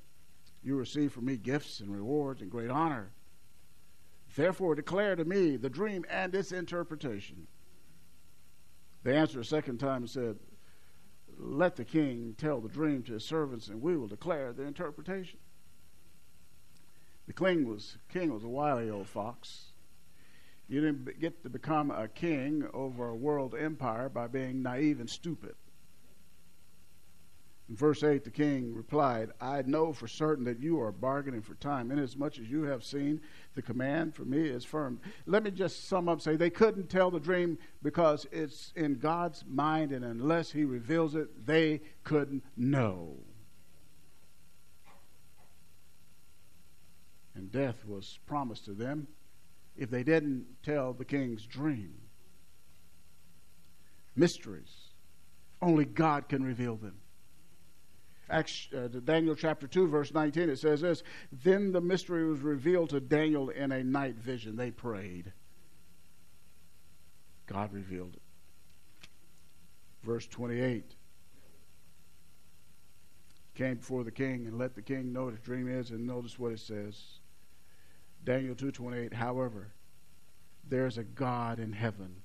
You 0.62 0.76
receive 0.76 1.12
from 1.12 1.24
me 1.24 1.36
gifts 1.36 1.80
and 1.80 1.90
rewards 1.90 2.42
and 2.42 2.50
great 2.50 2.70
honor. 2.70 3.10
Therefore, 4.34 4.74
declare 4.74 5.14
to 5.16 5.24
me 5.24 5.56
the 5.56 5.68
dream 5.68 6.04
and 6.08 6.34
its 6.34 6.52
interpretation. 6.52 7.46
They 9.02 9.16
answered 9.16 9.40
a 9.40 9.44
second 9.44 9.78
time 9.78 10.02
and 10.02 10.10
said, 10.10 10.38
Let 11.38 11.76
the 11.76 11.84
king 11.84 12.34
tell 12.38 12.60
the 12.60 12.68
dream 12.68 13.02
to 13.04 13.14
his 13.14 13.24
servants, 13.24 13.68
and 13.68 13.82
we 13.82 13.96
will 13.96 14.08
declare 14.08 14.52
the 14.52 14.62
interpretation. 14.62 15.38
The 17.26 17.32
king 17.32 17.68
was, 17.68 17.98
king 18.08 18.32
was 18.32 18.44
a 18.44 18.48
wily 18.48 18.90
old 18.90 19.08
fox. 19.08 19.72
You 20.68 20.80
didn't 20.80 21.20
get 21.20 21.42
to 21.42 21.50
become 21.50 21.90
a 21.90 22.08
king 22.08 22.66
over 22.72 23.08
a 23.08 23.16
world 23.16 23.54
empire 23.54 24.08
by 24.08 24.28
being 24.28 24.62
naive 24.62 25.00
and 25.00 25.10
stupid. 25.10 25.54
In 27.68 27.76
verse 27.76 28.02
8, 28.02 28.24
the 28.24 28.30
king 28.30 28.74
replied, 28.74 29.30
I 29.40 29.62
know 29.62 29.92
for 29.92 30.08
certain 30.08 30.44
that 30.44 30.60
you 30.60 30.80
are 30.80 30.92
bargaining 30.92 31.42
for 31.42 31.54
time, 31.54 31.90
inasmuch 31.90 32.38
as 32.38 32.50
you 32.50 32.64
have 32.64 32.84
seen 32.84 33.20
the 33.54 33.62
command 33.62 34.14
for 34.14 34.24
me 34.24 34.48
is 34.48 34.64
firm. 34.64 35.00
Let 35.26 35.44
me 35.44 35.50
just 35.50 35.88
sum 35.88 36.08
up 36.08 36.20
say 36.20 36.36
they 36.36 36.50
couldn't 36.50 36.90
tell 36.90 37.10
the 37.10 37.20
dream 37.20 37.58
because 37.82 38.26
it's 38.32 38.72
in 38.76 38.98
God's 38.98 39.44
mind, 39.48 39.92
and 39.92 40.04
unless 40.04 40.50
He 40.50 40.64
reveals 40.64 41.14
it, 41.14 41.46
they 41.46 41.80
couldn't 42.04 42.44
know. 42.56 43.16
And 47.34 47.50
death 47.50 47.86
was 47.86 48.18
promised 48.26 48.64
to 48.66 48.72
them 48.72 49.06
if 49.76 49.88
they 49.88 50.02
didn't 50.02 50.44
tell 50.62 50.92
the 50.92 51.04
king's 51.04 51.46
dream. 51.46 51.94
Mysteries. 54.14 54.92
Only 55.62 55.84
God 55.84 56.28
can 56.28 56.44
reveal 56.44 56.76
them. 56.76 57.01
Acts, 58.32 58.68
uh, 58.74 58.88
Daniel 59.04 59.34
chapter 59.34 59.66
2, 59.66 59.86
verse 59.86 60.12
19, 60.14 60.48
it 60.48 60.58
says 60.58 60.80
this 60.80 61.02
Then 61.30 61.70
the 61.70 61.82
mystery 61.82 62.26
was 62.26 62.40
revealed 62.40 62.90
to 62.90 63.00
Daniel 63.00 63.50
in 63.50 63.70
a 63.70 63.84
night 63.84 64.16
vision. 64.16 64.56
They 64.56 64.70
prayed. 64.70 65.32
God 67.46 67.72
revealed 67.72 68.14
it. 68.14 69.08
Verse 70.02 70.26
28 70.26 70.96
came 73.54 73.76
before 73.76 74.02
the 74.02 74.10
king 74.10 74.46
and 74.46 74.56
let 74.56 74.74
the 74.74 74.80
king 74.80 75.12
know 75.12 75.24
what 75.24 75.34
his 75.34 75.42
dream 75.42 75.68
is 75.68 75.90
and 75.90 76.06
notice 76.06 76.38
what 76.38 76.52
it 76.52 76.58
says 76.58 77.18
daniel 78.24 78.54
2.28 78.54 79.12
however 79.12 79.72
there's 80.66 80.96
a 80.96 81.04
god 81.04 81.58
in 81.58 81.70
heaven 81.70 82.16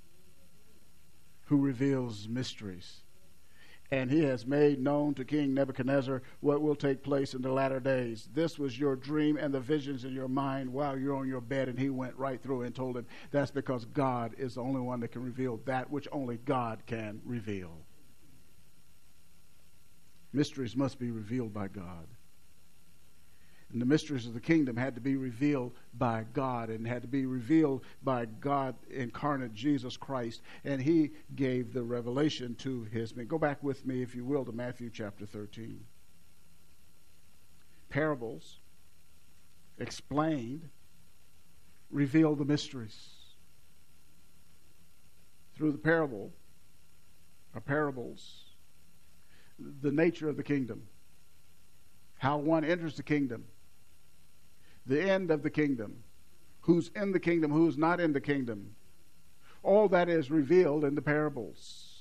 who 1.47 1.57
reveals 1.57 2.29
mysteries 2.29 3.01
and 3.89 4.11
he 4.11 4.23
has 4.23 4.45
made 4.45 4.79
known 4.79 5.13
to 5.13 5.23
King 5.23 5.53
Nebuchadnezzar 5.53 6.21
what 6.41 6.61
will 6.61 6.75
take 6.75 7.03
place 7.03 7.33
in 7.33 7.41
the 7.41 7.51
latter 7.51 7.79
days. 7.79 8.27
This 8.33 8.59
was 8.59 8.77
your 8.77 8.97
dream 8.97 9.37
and 9.37 9.53
the 9.53 9.61
visions 9.61 10.03
in 10.03 10.13
your 10.13 10.27
mind 10.27 10.71
while 10.71 10.97
you're 10.97 11.15
on 11.15 11.27
your 11.27 11.39
bed. 11.39 11.69
And 11.69 11.79
he 11.79 11.89
went 11.89 12.15
right 12.17 12.41
through 12.41 12.63
and 12.63 12.75
told 12.75 12.97
him 12.97 13.05
that's 13.31 13.51
because 13.51 13.85
God 13.85 14.33
is 14.37 14.55
the 14.55 14.61
only 14.61 14.81
one 14.81 14.99
that 14.99 15.13
can 15.13 15.23
reveal 15.23 15.61
that 15.65 15.89
which 15.89 16.07
only 16.11 16.37
God 16.37 16.83
can 16.85 17.21
reveal. 17.23 17.71
Mysteries 20.33 20.75
must 20.75 20.99
be 20.99 21.11
revealed 21.11 21.53
by 21.53 21.69
God. 21.69 22.07
And 23.71 23.81
the 23.81 23.85
mysteries 23.85 24.25
of 24.25 24.33
the 24.33 24.39
kingdom 24.39 24.77
had 24.77 24.95
to 24.95 25.01
be 25.01 25.17
revealed 25.17 25.73
by 25.93 26.25
God 26.33 26.69
and 26.69 26.87
had 26.87 27.01
to 27.01 27.07
be 27.07 27.25
revealed 27.25 27.83
by 28.01 28.25
God 28.25 28.75
incarnate 28.89 29.53
Jesus 29.53 29.97
Christ. 29.97 30.41
And 30.63 30.81
he 30.81 31.11
gave 31.35 31.73
the 31.73 31.83
revelation 31.83 32.55
to 32.59 32.83
his 32.85 33.15
men. 33.15 33.27
Go 33.27 33.37
back 33.37 33.61
with 33.61 33.85
me, 33.85 34.01
if 34.01 34.15
you 34.15 34.23
will, 34.23 34.45
to 34.45 34.53
Matthew 34.53 34.89
chapter 34.89 35.25
13. 35.25 35.83
Parables 37.89 38.59
explained 39.79 40.69
reveal 41.91 42.35
the 42.35 42.45
mysteries. 42.45 43.09
Through 45.55 45.71
the 45.73 45.77
parable, 45.77 46.31
or 47.53 47.61
parables, 47.61 48.45
the 49.59 49.91
nature 49.91 50.29
of 50.29 50.37
the 50.37 50.43
kingdom, 50.43 50.83
how 52.19 52.37
one 52.37 52.63
enters 52.63 52.95
the 52.95 53.03
kingdom 53.03 53.45
the 54.87 55.01
end 55.01 55.31
of 55.31 55.43
the 55.43 55.49
kingdom, 55.49 56.03
who's 56.61 56.91
in 56.95 57.11
the 57.11 57.19
kingdom, 57.19 57.51
who's 57.51 57.77
not 57.77 57.99
in 57.99 58.13
the 58.13 58.21
kingdom. 58.21 58.75
All 59.63 59.89
that 59.89 60.09
is 60.09 60.31
revealed 60.31 60.83
in 60.85 60.95
the 60.95 61.01
parables. 61.01 61.97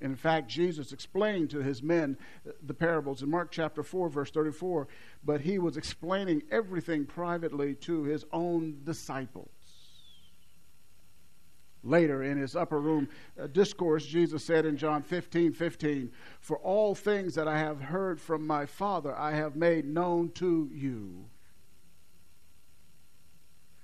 In 0.00 0.16
fact, 0.16 0.48
Jesus 0.48 0.92
explained 0.92 1.50
to 1.50 1.60
his 1.60 1.82
men 1.82 2.18
the 2.64 2.74
parables 2.74 3.22
in 3.22 3.30
Mark 3.30 3.52
chapter 3.52 3.84
4, 3.84 4.08
verse 4.08 4.30
34, 4.32 4.88
but 5.24 5.40
he 5.40 5.60
was 5.60 5.76
explaining 5.76 6.42
everything 6.50 7.06
privately 7.06 7.74
to 7.76 8.02
his 8.02 8.24
own 8.32 8.80
disciples. 8.82 9.48
Later 11.84 12.22
in 12.22 12.36
his 12.36 12.54
upper 12.54 12.80
room 12.80 13.08
uh, 13.40 13.48
discourse, 13.48 14.06
Jesus 14.06 14.44
said 14.44 14.66
in 14.66 14.76
John 14.76 15.02
15 15.02 15.52
15, 15.52 16.12
For 16.40 16.56
all 16.58 16.94
things 16.94 17.34
that 17.34 17.48
I 17.48 17.58
have 17.58 17.80
heard 17.80 18.20
from 18.20 18.46
my 18.46 18.66
Father, 18.66 19.16
I 19.16 19.32
have 19.32 19.56
made 19.56 19.84
known 19.84 20.30
to 20.34 20.70
you 20.72 21.26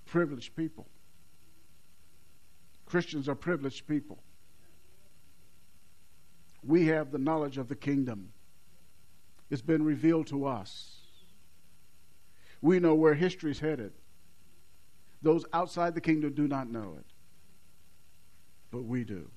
privileged 0.08 0.56
people. 0.56 0.86
Christians 2.86 3.28
are 3.28 3.34
privileged 3.34 3.86
people. 3.86 4.18
We 6.64 6.86
have 6.86 7.12
the 7.12 7.18
knowledge 7.18 7.58
of 7.58 7.68
the 7.68 7.76
kingdom. 7.76 8.32
It's 9.50 9.62
been 9.62 9.84
revealed 9.84 10.26
to 10.28 10.46
us. 10.46 10.96
We 12.60 12.80
know 12.80 12.94
where 12.94 13.14
history 13.14 13.50
is 13.50 13.60
headed. 13.60 13.92
Those 15.22 15.44
outside 15.52 15.94
the 15.94 16.00
kingdom 16.00 16.32
do 16.32 16.48
not 16.48 16.70
know 16.70 16.96
it. 16.98 17.06
But 18.70 18.84
we 18.84 19.04
do. 19.04 19.30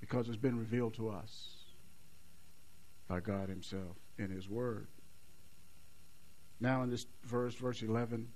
Because 0.00 0.28
it's 0.28 0.36
been 0.36 0.58
revealed 0.58 0.94
to 0.94 1.08
us 1.08 1.56
by 3.08 3.20
God 3.20 3.48
Himself 3.48 3.96
in 4.18 4.30
His 4.30 4.48
Word. 4.48 4.88
Now, 6.60 6.82
in 6.82 6.90
this 6.90 7.06
verse, 7.24 7.54
verse 7.54 7.82
11, 7.82 8.28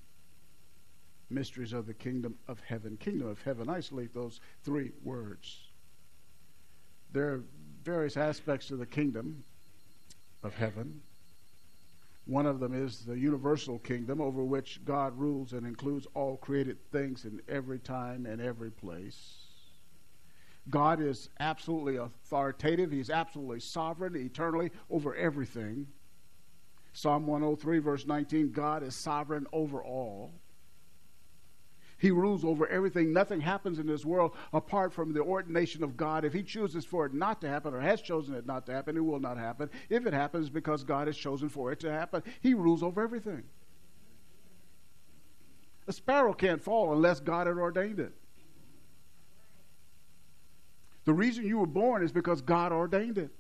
mysteries 1.35 1.73
of 1.73 1.87
the 1.87 1.95
kingdom 1.95 2.37
of 2.49 2.61
heaven. 2.61 2.97
Kingdom 2.97 3.29
of 3.29 3.43
heaven. 3.43 3.69
Isolate 3.69 4.15
those 4.15 4.41
three 4.63 4.93
words. 5.03 5.69
There 7.13 7.33
are 7.33 7.45
various 7.85 8.17
aspects 8.17 8.71
of 8.71 8.79
the 8.79 8.87
kingdom 8.87 9.45
of 10.43 10.55
heaven. 10.55 11.01
One 12.27 12.47
of 12.47 12.59
them 12.59 12.73
is 12.73 13.01
the 13.01 13.19
universal 13.19 13.79
kingdom 13.79 14.21
over 14.21 14.43
which 14.43 14.81
God 14.85 15.19
rules 15.19 15.53
and 15.53 15.67
includes 15.67 16.07
all 16.15 16.39
created 16.39 16.79
things 16.91 17.25
in 17.25 17.43
every 17.49 17.79
time 17.79 18.25
and 18.25 18.41
every 18.41 18.71
place. 18.71 19.45
God 20.71 21.01
is 21.01 21.29
absolutely 21.41 21.97
authoritative. 21.97 22.91
He's 22.91 23.11
absolutely 23.11 23.61
sovereign, 23.61 24.17
eternally 24.17 24.71
over 24.89 25.15
everything. 25.15 25.87
Psalm 26.95 27.27
103, 27.27 27.79
verse 27.81 28.07
19 28.07 28.53
God 28.53 28.83
is 28.83 28.95
sovereign 28.95 29.47
over 29.53 29.83
all. 29.83 30.33
He 31.99 32.11
rules 32.11 32.45
over 32.45 32.67
everything. 32.67 33.13
Nothing 33.13 33.41
happens 33.41 33.79
in 33.79 33.87
this 33.87 34.05
world 34.05 34.35
apart 34.53 34.93
from 34.93 35.13
the 35.13 35.21
ordination 35.21 35.83
of 35.83 35.97
God. 35.97 36.25
If 36.25 36.33
He 36.33 36.43
chooses 36.43 36.85
for 36.85 37.07
it 37.07 37.15
not 37.15 37.41
to 37.41 37.49
happen 37.49 37.73
or 37.73 37.81
has 37.81 38.03
chosen 38.03 38.35
it 38.35 38.47
not 38.47 38.67
to 38.67 38.73
happen, 38.73 38.97
it 38.97 39.05
will 39.05 39.21
not 39.21 39.39
happen. 39.39 39.71
If 39.89 40.07
it 40.07 40.13
happens 40.13 40.51
because 40.51 40.85
God 40.85 41.07
has 41.07 41.17
chosen 41.17 41.49
for 41.49 41.73
it 41.73 41.81
to 41.81 41.91
happen, 41.91 42.23
He 42.41 42.55
rules 42.55 42.83
over 42.83 43.03
everything. 43.03 43.45
A 45.87 45.93
sparrow 45.93 46.33
can't 46.33 46.63
fall 46.63 46.93
unless 46.93 47.21
God 47.21 47.47
had 47.47 47.57
ordained 47.57 48.01
it. 48.01 48.13
The 51.05 51.13
reason 51.13 51.47
you 51.47 51.59
were 51.59 51.67
born 51.67 52.03
is 52.03 52.13
because 52.13 52.41
God 52.41 52.73
ordained 52.73 53.19
it. 53.19 53.31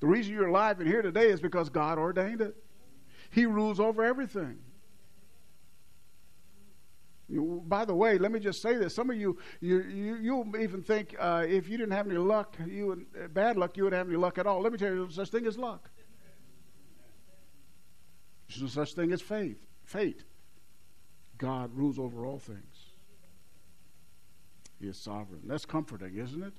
The 0.00 0.06
reason 0.06 0.32
you're 0.32 0.48
alive 0.48 0.80
and 0.80 0.88
here 0.88 1.02
today 1.02 1.28
is 1.28 1.40
because 1.40 1.68
God 1.68 1.98
ordained 1.98 2.40
it. 2.40 2.56
He 3.30 3.46
rules 3.46 3.78
over 3.78 4.02
everything. 4.02 4.58
By 7.32 7.84
the 7.84 7.94
way, 7.94 8.18
let 8.18 8.30
me 8.30 8.40
just 8.40 8.60
say 8.60 8.76
this: 8.76 8.94
some 8.94 9.10
of 9.10 9.16
you, 9.16 9.38
you, 9.60 9.80
you 9.82 10.16
you'll 10.16 10.56
even 10.56 10.82
think 10.82 11.16
uh, 11.18 11.44
if 11.48 11.68
you 11.68 11.78
didn't 11.78 11.92
have 11.92 12.06
any 12.06 12.18
luck, 12.18 12.56
you 12.66 13.06
bad 13.32 13.56
luck, 13.56 13.76
you 13.76 13.84
wouldn't 13.84 13.98
have 13.98 14.08
any 14.08 14.16
luck 14.16 14.38
at 14.38 14.46
all. 14.46 14.60
Let 14.60 14.72
me 14.72 14.78
tell 14.78 14.90
you, 14.90 15.04
there's 15.04 15.16
no 15.16 15.24
such 15.24 15.32
thing 15.32 15.46
as 15.46 15.56
luck. 15.56 15.90
There's 18.48 18.62
no 18.62 18.68
such 18.68 18.94
thing 18.94 19.12
as 19.12 19.22
faith. 19.22 19.66
Fate. 19.84 20.24
God 21.38 21.74
rules 21.74 21.98
over 21.98 22.26
all 22.26 22.38
things. 22.38 22.92
He 24.78 24.88
is 24.88 24.96
sovereign. 24.96 25.42
That's 25.44 25.64
comforting, 25.64 26.16
isn't 26.16 26.42
it? 26.42 26.52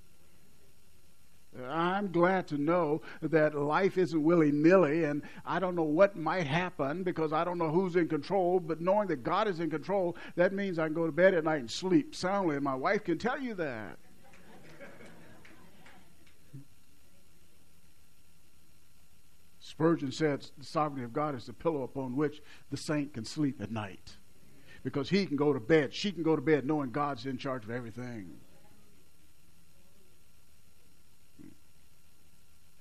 I'm 1.69 2.12
glad 2.12 2.48
to 2.48 2.57
know 2.57 3.01
that 3.22 3.53
life 3.55 3.98
isn't 3.98 4.24
willy 4.24 4.51
nilly 4.51 5.03
and 5.03 5.22
I 5.45 5.60
don't 5.60 5.75
know 5.75 5.83
what 5.83 6.15
might 6.15 6.48
happen 6.48 7.03
because 7.03 7.31
I 7.31 7.43
don't 7.43 7.57
know 7.57 7.69
who's 7.69 7.95
in 7.95 8.07
control, 8.07 8.60
but 8.60 8.81
knowing 8.81 9.07
that 9.10 9.24
God 9.24 9.48
is 9.48 9.60
in 9.60 9.69
control, 9.69 10.17
that 10.36 10.53
means 10.53 10.79
I 10.79 10.86
can 10.86 10.95
go 10.95 11.05
to 11.05 11.12
bed 11.12 11.33
at 11.33 11.43
night 11.43 11.60
and 11.60 11.69
sleep 11.69 12.15
soundly, 12.15 12.55
and 12.55 12.63
my 12.63 12.75
wife 12.75 13.03
can 13.03 13.17
tell 13.17 13.39
you 13.39 13.53
that. 13.55 13.98
Spurgeon 19.60 20.12
said 20.12 20.45
the 20.57 20.65
sovereignty 20.65 21.03
of 21.03 21.13
God 21.13 21.36
is 21.36 21.45
the 21.45 21.53
pillow 21.53 21.83
upon 21.83 22.15
which 22.15 22.41
the 22.69 22.77
saint 22.77 23.13
can 23.13 23.25
sleep 23.25 23.62
at 23.62 23.72
night. 23.72 24.17
Because 24.83 25.10
he 25.10 25.25
can 25.25 25.38
go 25.38 25.53
to 25.53 25.60
bed, 25.60 25.93
she 25.93 26.12
can 26.12 26.22
go 26.24 26.36
to 26.36 26.41
bed 26.41 26.65
knowing 26.65 26.91
God's 26.91 27.25
in 27.25 27.38
charge 27.38 27.63
of 27.63 27.72
everything. 27.72 28.39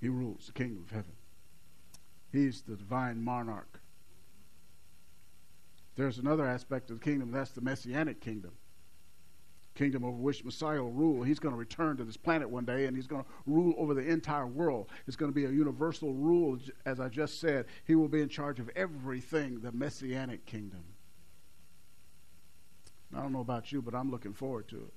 He 0.02 0.08
rules 0.08 0.46
the 0.46 0.52
kingdom 0.52 0.82
of 0.82 0.90
heaven. 0.90 1.12
He's 2.32 2.62
the 2.62 2.74
divine 2.74 3.22
monarch. 3.22 3.80
There's 5.94 6.18
another 6.18 6.44
aspect 6.44 6.90
of 6.90 6.98
the 6.98 7.04
kingdom, 7.04 7.30
that's 7.30 7.52
the 7.52 7.60
messianic 7.60 8.20
kingdom. 8.20 8.50
Kingdom 9.76 10.04
over 10.04 10.16
which 10.16 10.44
Messiah 10.44 10.82
will 10.82 10.90
rule. 10.90 11.22
He's 11.22 11.38
going 11.38 11.54
to 11.54 11.58
return 11.58 11.96
to 11.98 12.04
this 12.04 12.16
planet 12.16 12.50
one 12.50 12.64
day 12.64 12.86
and 12.86 12.96
he's 12.96 13.06
going 13.06 13.22
to 13.22 13.28
rule 13.46 13.74
over 13.78 13.94
the 13.94 14.02
entire 14.02 14.46
world. 14.46 14.90
It's 15.06 15.16
going 15.16 15.30
to 15.30 15.34
be 15.34 15.44
a 15.44 15.50
universal 15.50 16.12
rule, 16.12 16.58
as 16.84 16.98
I 16.98 17.08
just 17.08 17.38
said. 17.38 17.66
He 17.84 17.94
will 17.94 18.08
be 18.08 18.20
in 18.20 18.28
charge 18.28 18.58
of 18.58 18.70
everything, 18.74 19.60
the 19.60 19.70
messianic 19.70 20.46
kingdom. 20.46 20.84
I 23.16 23.22
don't 23.22 23.32
know 23.32 23.40
about 23.40 23.70
you, 23.70 23.80
but 23.80 23.94
I'm 23.94 24.10
looking 24.10 24.34
forward 24.34 24.68
to 24.68 24.76
it. 24.78 24.92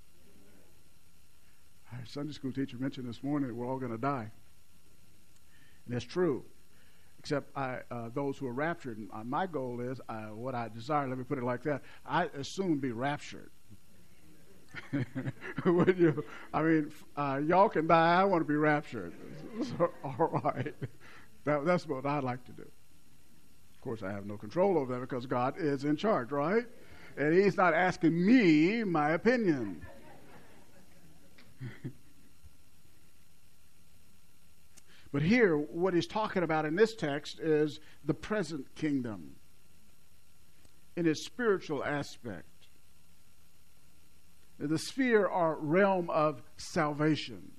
Our 1.93 2.05
Sunday 2.05 2.33
school 2.33 2.51
teacher 2.51 2.77
mentioned 2.77 3.07
this 3.07 3.21
morning 3.21 3.55
we're 3.55 3.67
all 3.67 3.77
going 3.77 3.91
to 3.91 3.99
die. 3.99 4.31
That's 5.87 6.05
true. 6.05 6.43
Except 7.19 7.49
I, 7.57 7.79
uh, 7.89 8.09
those 8.13 8.37
who 8.37 8.47
are 8.47 8.53
raptured. 8.53 8.99
Uh, 9.11 9.23
my 9.23 9.47
goal 9.47 9.81
is 9.81 9.99
uh, 10.09 10.25
what 10.27 10.53
I 10.53 10.69
desire, 10.69 11.07
let 11.07 11.17
me 11.17 11.23
put 11.23 11.37
it 11.39 11.43
like 11.43 11.63
that, 11.63 11.81
I 12.05 12.25
assume 12.37 12.77
be 12.79 12.91
raptured. 12.91 13.49
Would 15.65 15.97
you? 15.97 16.23
I 16.53 16.61
mean, 16.61 16.91
uh, 17.15 17.39
y'all 17.45 17.69
can 17.69 17.87
die. 17.87 18.21
I 18.21 18.23
want 18.25 18.41
to 18.41 18.47
be 18.47 18.55
raptured. 18.55 19.13
So, 19.77 19.89
all 20.03 20.41
right. 20.43 20.75
That, 21.45 21.63
that's 21.65 21.87
what 21.87 22.05
I'd 22.05 22.25
like 22.25 22.43
to 22.45 22.51
do. 22.51 22.63
Of 22.63 23.81
course, 23.81 24.03
I 24.03 24.11
have 24.11 24.25
no 24.25 24.35
control 24.35 24.77
over 24.77 24.93
that 24.93 24.99
because 24.99 25.25
God 25.25 25.55
is 25.57 25.85
in 25.85 25.95
charge, 25.95 26.31
right? 26.33 26.65
And 27.15 27.33
He's 27.33 27.55
not 27.55 27.73
asking 27.73 28.25
me 28.25 28.83
my 28.83 29.11
opinion. 29.11 29.81
But 35.15 35.23
here, 35.23 35.55
what 35.55 35.93
he's 35.93 36.07
talking 36.07 36.43
about 36.43 36.65
in 36.65 36.75
this 36.75 36.93
text 36.93 37.39
is 37.39 37.79
the 38.03 38.13
present 38.13 38.75
kingdom 38.75 39.37
in 40.97 41.07
its 41.07 41.25
spiritual 41.25 41.85
aspect, 41.85 42.67
the 44.59 44.77
sphere 44.77 45.25
or 45.25 45.55
realm 45.55 46.09
of 46.09 46.41
salvation. 46.57 47.53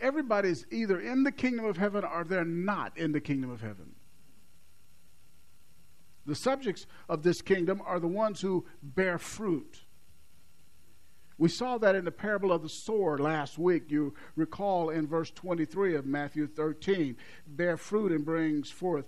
Everybody's 0.00 0.64
either 0.70 1.00
in 1.00 1.24
the 1.24 1.32
kingdom 1.32 1.64
of 1.64 1.78
heaven 1.78 2.04
or 2.04 2.22
they're 2.22 2.44
not 2.44 2.96
in 2.96 3.10
the 3.10 3.20
kingdom 3.20 3.50
of 3.50 3.60
heaven. 3.60 3.96
The 6.26 6.36
subjects 6.36 6.86
of 7.08 7.24
this 7.24 7.42
kingdom 7.42 7.82
are 7.84 7.98
the 7.98 8.06
ones 8.06 8.40
who 8.40 8.66
bear 8.84 9.18
fruit. 9.18 9.80
We 11.38 11.48
saw 11.48 11.78
that 11.78 11.94
in 11.94 12.04
the 12.04 12.10
parable 12.10 12.52
of 12.52 12.62
the 12.62 12.68
sower 12.68 13.16
last 13.16 13.58
week. 13.58 13.90
You 13.90 14.12
recall 14.34 14.90
in 14.90 15.06
verse 15.06 15.30
23 15.30 15.94
of 15.94 16.04
Matthew 16.04 16.48
13 16.48 17.16
bear 17.46 17.76
fruit 17.76 18.10
and 18.10 18.24
brings 18.24 18.70
forth 18.70 19.06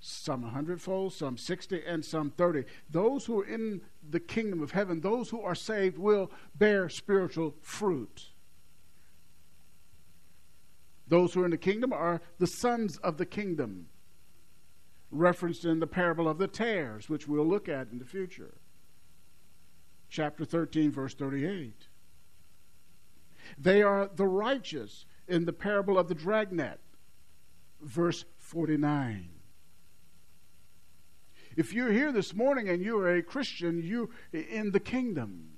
some 0.00 0.42
a 0.44 0.48
hundredfold, 0.48 1.12
some 1.12 1.36
60, 1.36 1.82
and 1.86 2.04
some 2.04 2.30
30. 2.30 2.64
Those 2.90 3.26
who 3.26 3.42
are 3.42 3.46
in 3.46 3.82
the 4.10 4.18
kingdom 4.18 4.62
of 4.62 4.72
heaven, 4.72 5.00
those 5.00 5.28
who 5.28 5.42
are 5.42 5.54
saved, 5.54 5.98
will 5.98 6.32
bear 6.56 6.88
spiritual 6.88 7.54
fruit. 7.60 8.30
Those 11.06 11.34
who 11.34 11.42
are 11.42 11.44
in 11.44 11.50
the 11.50 11.58
kingdom 11.58 11.92
are 11.92 12.22
the 12.38 12.46
sons 12.46 12.96
of 12.96 13.18
the 13.18 13.26
kingdom, 13.26 13.86
referenced 15.10 15.66
in 15.66 15.78
the 15.78 15.86
parable 15.86 16.26
of 16.26 16.38
the 16.38 16.48
tares, 16.48 17.10
which 17.10 17.28
we'll 17.28 17.46
look 17.46 17.68
at 17.68 17.88
in 17.92 17.98
the 17.98 18.04
future 18.04 18.54
chapter 20.12 20.44
13, 20.44 20.92
verse 20.92 21.14
38. 21.14 21.88
They 23.58 23.82
are 23.82 24.10
the 24.14 24.26
righteous 24.26 25.06
in 25.26 25.46
the 25.46 25.52
parable 25.52 25.98
of 25.98 26.08
the 26.08 26.14
dragnet, 26.14 26.80
verse 27.80 28.26
49. 28.36 29.30
If 31.56 31.72
you're 31.72 31.92
here 31.92 32.12
this 32.12 32.34
morning 32.34 32.68
and 32.68 32.82
you 32.82 32.98
are 32.98 33.16
a 33.16 33.22
Christian, 33.22 33.82
you 33.82 34.10
in 34.32 34.70
the 34.72 34.80
kingdom. 34.80 35.48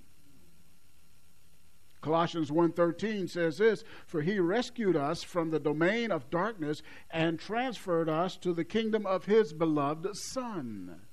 Colossians 2.00 2.50
1:13 2.50 3.28
says 3.28 3.58
this, 3.58 3.82
"For 4.06 4.22
he 4.22 4.38
rescued 4.38 4.94
us 4.94 5.22
from 5.22 5.50
the 5.50 5.60
domain 5.60 6.12
of 6.12 6.30
darkness 6.30 6.82
and 7.10 7.40
transferred 7.40 8.08
us 8.08 8.36
to 8.38 8.52
the 8.52 8.64
kingdom 8.64 9.06
of 9.06 9.24
his 9.24 9.52
beloved 9.52 10.16
son." 10.16 11.06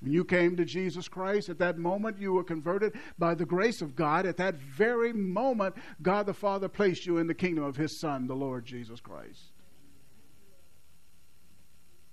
When 0.00 0.12
you 0.12 0.24
came 0.24 0.56
to 0.56 0.64
Jesus 0.64 1.08
Christ, 1.08 1.48
at 1.48 1.58
that 1.58 1.76
moment 1.76 2.20
you 2.20 2.32
were 2.32 2.44
converted 2.44 2.94
by 3.18 3.34
the 3.34 3.44
grace 3.44 3.82
of 3.82 3.96
God. 3.96 4.26
At 4.26 4.36
that 4.36 4.54
very 4.54 5.12
moment, 5.12 5.74
God 6.02 6.26
the 6.26 6.34
Father 6.34 6.68
placed 6.68 7.04
you 7.04 7.18
in 7.18 7.26
the 7.26 7.34
kingdom 7.34 7.64
of 7.64 7.76
His 7.76 7.98
Son, 7.98 8.26
the 8.26 8.36
Lord 8.36 8.64
Jesus 8.64 9.00
Christ. 9.00 9.52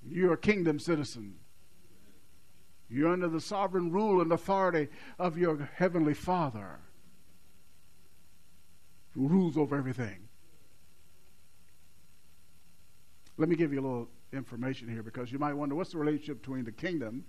You're 0.08 0.34
a 0.34 0.38
kingdom 0.38 0.80
citizen. 0.80 1.36
You're 2.90 3.12
under 3.12 3.28
the 3.28 3.42
sovereign 3.42 3.92
rule 3.92 4.22
and 4.22 4.32
authority 4.32 4.90
of 5.20 5.38
your 5.38 5.70
heavenly 5.76 6.14
Father 6.14 6.80
who 9.12 9.28
rules 9.28 9.58
over 9.58 9.76
everything. 9.76 10.28
Let 13.38 13.50
me 13.50 13.56
give 13.56 13.74
you 13.74 13.80
a 13.80 13.82
little 13.82 14.10
information 14.34 14.88
here 14.88 15.04
because 15.04 15.32
you 15.32 15.40
might 15.40 15.54
wonder 15.54 15.76
what's 15.76 15.92
the 15.92 15.98
relationship 15.98 16.42
between 16.42 16.66
the 16.66 16.72
kingdom 16.72 17.26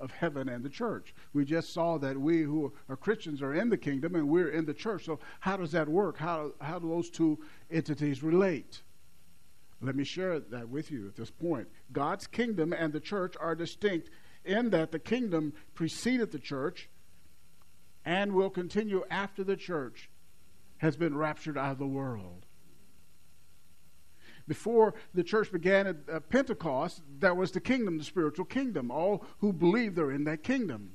of 0.00 0.10
heaven 0.10 0.48
and 0.48 0.64
the 0.64 0.68
church. 0.68 1.14
We 1.32 1.44
just 1.44 1.72
saw 1.72 1.98
that 1.98 2.18
we 2.18 2.42
who 2.42 2.72
are 2.88 2.96
Christians 2.96 3.42
are 3.42 3.54
in 3.54 3.68
the 3.68 3.76
kingdom 3.76 4.14
and 4.14 4.28
we're 4.28 4.50
in 4.50 4.64
the 4.64 4.74
church. 4.74 5.04
So, 5.04 5.20
how 5.40 5.56
does 5.56 5.72
that 5.72 5.88
work? 5.88 6.18
How, 6.18 6.52
how 6.60 6.78
do 6.78 6.88
those 6.88 7.10
two 7.10 7.38
entities 7.70 8.22
relate? 8.22 8.82
Let 9.82 9.96
me 9.96 10.04
share 10.04 10.40
that 10.40 10.68
with 10.68 10.90
you 10.90 11.06
at 11.06 11.16
this 11.16 11.30
point. 11.30 11.68
God's 11.92 12.26
kingdom 12.26 12.72
and 12.72 12.92
the 12.92 13.00
church 13.00 13.34
are 13.40 13.54
distinct 13.54 14.10
in 14.44 14.70
that 14.70 14.92
the 14.92 14.98
kingdom 14.98 15.52
preceded 15.74 16.32
the 16.32 16.38
church 16.38 16.88
and 18.04 18.32
will 18.32 18.50
continue 18.50 19.04
after 19.10 19.44
the 19.44 19.56
church 19.56 20.10
has 20.78 20.96
been 20.96 21.16
raptured 21.16 21.58
out 21.58 21.72
of 21.72 21.78
the 21.78 21.86
world 21.86 22.46
before 24.50 24.94
the 25.14 25.22
church 25.22 25.52
began 25.52 25.86
at 25.86 25.96
uh, 26.12 26.18
Pentecost, 26.18 27.02
that 27.20 27.36
was 27.36 27.52
the 27.52 27.60
kingdom, 27.60 27.98
the 27.98 28.02
spiritual 28.02 28.44
kingdom. 28.44 28.90
All 28.90 29.24
who 29.38 29.52
believe 29.52 29.94
they're 29.94 30.10
in 30.10 30.24
that 30.24 30.42
kingdom. 30.42 30.90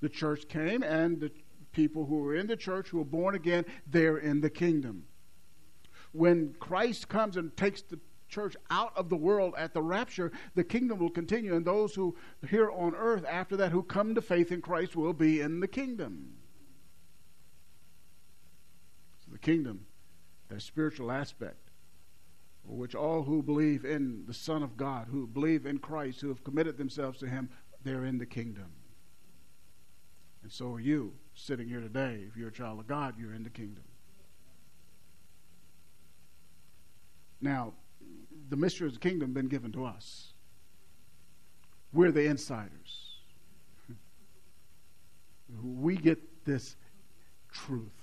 The 0.00 0.08
church 0.08 0.48
came, 0.48 0.82
and 0.82 1.20
the 1.20 1.30
people 1.70 2.06
who 2.06 2.16
were 2.16 2.34
in 2.34 2.48
the 2.48 2.56
church, 2.56 2.88
who 2.88 2.98
were 2.98 3.04
born 3.04 3.36
again, 3.36 3.64
they're 3.86 4.18
in 4.18 4.40
the 4.40 4.50
kingdom. 4.50 5.04
When 6.10 6.56
Christ 6.58 7.08
comes 7.08 7.36
and 7.36 7.56
takes 7.56 7.82
the 7.82 8.00
church 8.28 8.56
out 8.68 8.94
of 8.96 9.10
the 9.10 9.16
world 9.16 9.54
at 9.56 9.72
the 9.72 9.82
rapture, 9.82 10.32
the 10.56 10.64
kingdom 10.64 10.98
will 10.98 11.08
continue, 11.08 11.54
and 11.54 11.64
those 11.64 11.94
who 11.94 12.16
here 12.48 12.72
on 12.72 12.96
earth 12.96 13.24
after 13.30 13.56
that 13.58 13.70
who 13.70 13.84
come 13.84 14.16
to 14.16 14.20
faith 14.20 14.50
in 14.50 14.60
Christ 14.60 14.96
will 14.96 15.12
be 15.12 15.40
in 15.40 15.60
the 15.60 15.68
kingdom. 15.68 16.32
So 19.24 19.30
the 19.30 19.38
kingdom, 19.38 19.86
that 20.48 20.62
spiritual 20.62 21.12
aspect 21.12 21.69
which 22.70 22.94
all 22.94 23.22
who 23.22 23.42
believe 23.42 23.84
in 23.84 24.24
the 24.26 24.34
Son 24.34 24.62
of 24.62 24.76
God, 24.76 25.08
who 25.10 25.26
believe 25.26 25.66
in 25.66 25.78
Christ, 25.78 26.20
who 26.20 26.28
have 26.28 26.44
committed 26.44 26.78
themselves 26.78 27.18
to 27.18 27.28
Him, 27.28 27.50
they're 27.82 28.04
in 28.04 28.18
the 28.18 28.26
kingdom. 28.26 28.72
And 30.42 30.52
so 30.52 30.72
are 30.72 30.80
you 30.80 31.12
sitting 31.34 31.68
here 31.68 31.80
today. 31.80 32.24
If 32.28 32.36
you're 32.36 32.48
a 32.48 32.52
child 32.52 32.80
of 32.80 32.86
God, 32.86 33.14
you're 33.18 33.34
in 33.34 33.42
the 33.42 33.50
kingdom. 33.50 33.84
Now, 37.40 37.72
the 38.48 38.56
mystery 38.56 38.86
of 38.86 38.94
the 38.94 39.00
kingdom 39.00 39.30
has 39.30 39.34
been 39.34 39.48
given 39.48 39.72
to 39.72 39.84
us. 39.84 40.32
We're 41.92 42.12
the 42.12 42.26
insiders. 42.26 43.16
we 45.62 45.96
get 45.96 46.44
this 46.44 46.76
truth 47.50 47.99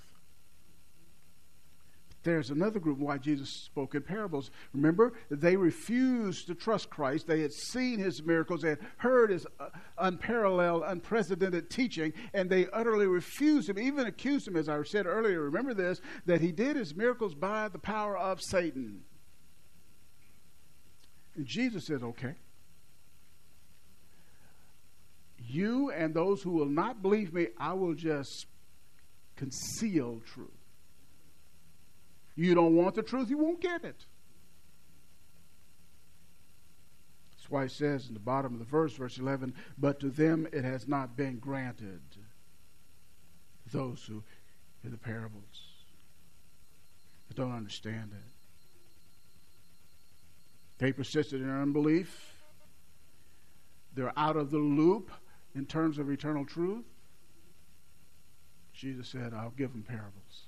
there's 2.28 2.50
another 2.50 2.78
group 2.78 2.98
why 2.98 3.18
Jesus 3.18 3.48
spoke 3.48 3.94
in 3.94 4.02
parables. 4.02 4.50
Remember, 4.74 5.14
they 5.30 5.56
refused 5.56 6.46
to 6.48 6.54
trust 6.54 6.90
Christ. 6.90 7.26
They 7.26 7.40
had 7.40 7.52
seen 7.52 7.98
his 7.98 8.22
miracles, 8.22 8.62
they 8.62 8.70
had 8.70 8.80
heard 8.98 9.30
his 9.30 9.46
uh, 9.58 9.68
unparalleled, 9.96 10.82
unprecedented 10.86 11.70
teaching, 11.70 12.12
and 12.34 12.50
they 12.50 12.66
utterly 12.72 13.06
refused 13.06 13.70
him, 13.70 13.78
even 13.78 14.06
accused 14.06 14.46
him, 14.46 14.56
as 14.56 14.68
I 14.68 14.82
said 14.82 15.06
earlier. 15.06 15.40
Remember 15.40 15.74
this, 15.74 16.00
that 16.26 16.40
he 16.40 16.52
did 16.52 16.76
his 16.76 16.94
miracles 16.94 17.34
by 17.34 17.68
the 17.68 17.78
power 17.78 18.16
of 18.16 18.42
Satan. 18.42 19.02
And 21.34 21.46
Jesus 21.46 21.86
said, 21.86 22.02
okay. 22.02 22.34
You 25.38 25.90
and 25.90 26.12
those 26.12 26.42
who 26.42 26.50
will 26.50 26.66
not 26.66 27.00
believe 27.00 27.32
me, 27.32 27.46
I 27.58 27.72
will 27.72 27.94
just 27.94 28.46
conceal 29.36 30.20
truth. 30.26 30.57
You 32.38 32.54
don't 32.54 32.76
want 32.76 32.94
the 32.94 33.02
truth, 33.02 33.30
you 33.30 33.36
won't 33.36 33.60
get 33.60 33.82
it. 33.82 34.06
That's 37.32 37.50
why 37.50 37.64
it 37.64 37.72
says 37.72 38.06
in 38.06 38.14
the 38.14 38.20
bottom 38.20 38.52
of 38.52 38.60
the 38.60 38.64
verse, 38.64 38.92
verse 38.92 39.18
11, 39.18 39.54
but 39.76 39.98
to 40.00 40.08
them 40.08 40.46
it 40.52 40.62
has 40.62 40.86
not 40.86 41.16
been 41.16 41.40
granted. 41.40 42.00
Those 43.72 44.04
who 44.04 44.22
hear 44.82 44.92
the 44.92 44.96
parables 44.96 45.62
that 47.26 47.36
don't 47.36 47.50
understand 47.50 48.12
it. 48.12 48.32
They 50.78 50.92
persisted 50.92 51.40
in 51.40 51.48
their 51.48 51.60
unbelief. 51.60 52.34
They're 53.94 54.16
out 54.16 54.36
of 54.36 54.52
the 54.52 54.58
loop 54.58 55.10
in 55.56 55.66
terms 55.66 55.98
of 55.98 56.08
eternal 56.08 56.44
truth. 56.44 56.84
Jesus 58.72 59.08
said, 59.08 59.34
I'll 59.34 59.50
give 59.50 59.72
them 59.72 59.82
parables. 59.82 60.47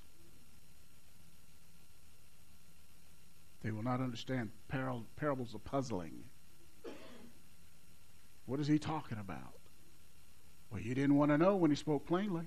They 3.63 3.71
will 3.71 3.83
not 3.83 4.01
understand. 4.01 4.51
Par- 4.69 5.03
parables 5.17 5.55
are 5.55 5.59
puzzling. 5.59 6.25
What 8.47 8.61
is 8.61 8.67
he 8.67 8.79
talking 8.79 9.19
about? 9.19 9.55
Well, 10.71 10.81
you 10.81 10.95
didn't 10.95 11.17
want 11.17 11.31
to 11.31 11.39
know 11.39 11.57
when 11.57 11.71
he 11.71 11.77
spoke 11.77 12.07
plainly. 12.07 12.47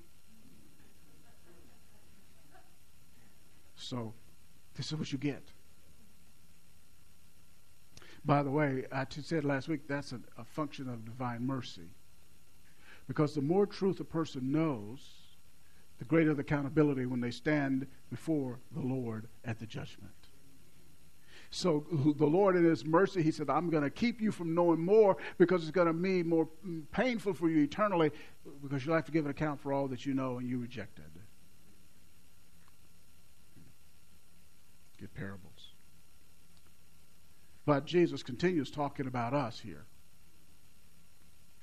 So, 3.76 4.14
this 4.76 4.88
is 4.92 4.98
what 4.98 5.12
you 5.12 5.18
get. 5.18 5.44
By 8.26 8.42
the 8.42 8.50
way, 8.50 8.86
I 8.92 9.06
said 9.10 9.44
last 9.44 9.68
week 9.68 9.88
that's 9.88 10.14
a, 10.14 10.20
a 10.38 10.46
function 10.46 10.88
of 10.88 11.04
divine 11.04 11.46
mercy. 11.46 11.90
Because 13.08 13.36
the 13.36 13.42
more 13.42 13.66
truth 13.66 14.00
a 14.00 14.06
person 14.06 14.52
knows, 14.52 15.00
the 16.00 16.06
greater 16.06 16.34
the 16.34 16.42
accountability 16.42 17.06
when 17.06 17.20
they 17.20 17.32
stand 17.32 17.86
before 18.10 18.60
the 18.72 18.82
Lord 18.82 19.28
at 19.44 19.60
the 19.60 19.66
judgment. 19.66 20.14
So 21.54 21.86
the 22.18 22.26
Lord, 22.26 22.56
in 22.56 22.66
His 22.66 22.84
mercy, 22.84 23.22
He 23.22 23.30
said, 23.30 23.48
I'm 23.48 23.70
going 23.70 23.84
to 23.84 23.92
keep 23.92 24.20
you 24.20 24.32
from 24.32 24.56
knowing 24.56 24.80
more 24.80 25.18
because 25.38 25.62
it's 25.62 25.70
going 25.70 25.86
to 25.86 25.94
be 25.94 26.24
more 26.24 26.50
mm, 26.66 26.84
painful 26.92 27.36
for 27.36 27.48
you 27.48 27.62
eternally 27.62 28.12
because 28.64 28.84
you'll 28.84 28.96
have 28.96 29.06
to 29.06 29.12
give 29.12 29.26
an 29.26 29.32
account 29.32 29.62
for 29.62 29.72
all 29.72 29.88
that 29.90 30.04
you 30.04 30.16
know 30.16 30.40
and 30.40 30.50
you 30.50 30.58
rejected. 30.58 31.06
Get 35.00 35.14
parables. 35.14 35.76
But 37.68 37.86
Jesus 37.86 38.24
continues 38.24 38.72
talking 38.72 39.06
about 39.06 39.36
us 39.36 39.60
here. 39.60 39.86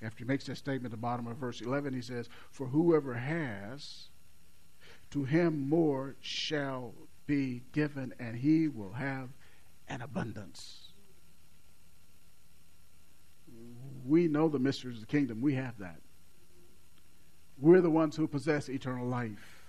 After 0.01 0.19
he 0.19 0.25
makes 0.25 0.47
that 0.47 0.57
statement 0.57 0.87
at 0.87 0.91
the 0.93 0.97
bottom 0.99 1.27
of 1.27 1.37
verse 1.37 1.61
11, 1.61 1.93
he 1.95 2.01
says, 2.01 2.29
For 2.53 2.69
whoever 2.69 3.15
has, 3.15 4.09
to 5.11 5.25
him 5.25 5.69
more 5.69 6.15
shall 6.21 6.95
be 7.27 7.65
given, 7.73 8.15
and 8.21 8.37
he 8.37 8.69
will 8.69 8.93
have 8.93 9.31
and 9.91 10.03
abundance. 10.03 10.93
We 14.07 14.29
know 14.29 14.49
the 14.49 14.59
mysteries 14.59 14.97
of 14.97 15.01
the 15.01 15.07
kingdom. 15.07 15.43
We 15.43 15.55
have 15.57 15.77
that. 15.79 16.01
We're 17.59 17.83
the 17.83 17.91
ones 17.91 18.17
who 18.17 18.27
possess 18.27 18.71
eternal 18.71 19.07
life. 19.07 19.67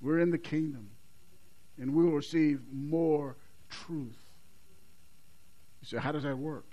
We're 0.00 0.20
in 0.20 0.30
the 0.30 0.38
kingdom, 0.38 0.88
and 1.78 1.94
we 1.94 2.04
will 2.04 2.12
receive 2.12 2.62
more 2.72 3.36
truth. 3.68 4.22
You 5.82 5.88
say, 5.88 5.98
how 5.98 6.12
does 6.12 6.22
that 6.22 6.38
work? 6.38 6.64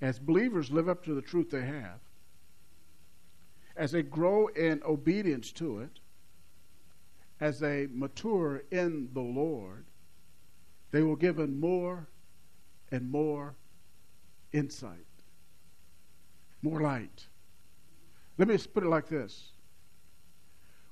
As 0.00 0.18
believers 0.18 0.70
live 0.70 0.88
up 0.88 1.04
to 1.04 1.14
the 1.14 1.22
truth 1.22 1.50
they 1.50 1.62
have, 1.64 2.00
as 3.76 3.92
they 3.92 4.02
grow 4.02 4.48
in 4.48 4.82
obedience 4.84 5.52
to 5.52 5.78
it, 5.78 6.00
as 7.42 7.58
they 7.58 7.88
mature 7.92 8.62
in 8.70 9.08
the 9.14 9.20
Lord, 9.20 9.84
they 10.92 11.02
will 11.02 11.16
given 11.16 11.58
more 11.58 12.06
and 12.92 13.10
more 13.10 13.56
insight, 14.52 15.08
more 16.62 16.80
light. 16.80 17.26
Let 18.38 18.46
me 18.46 18.56
put 18.58 18.84
it 18.84 18.88
like 18.88 19.08
this. 19.08 19.48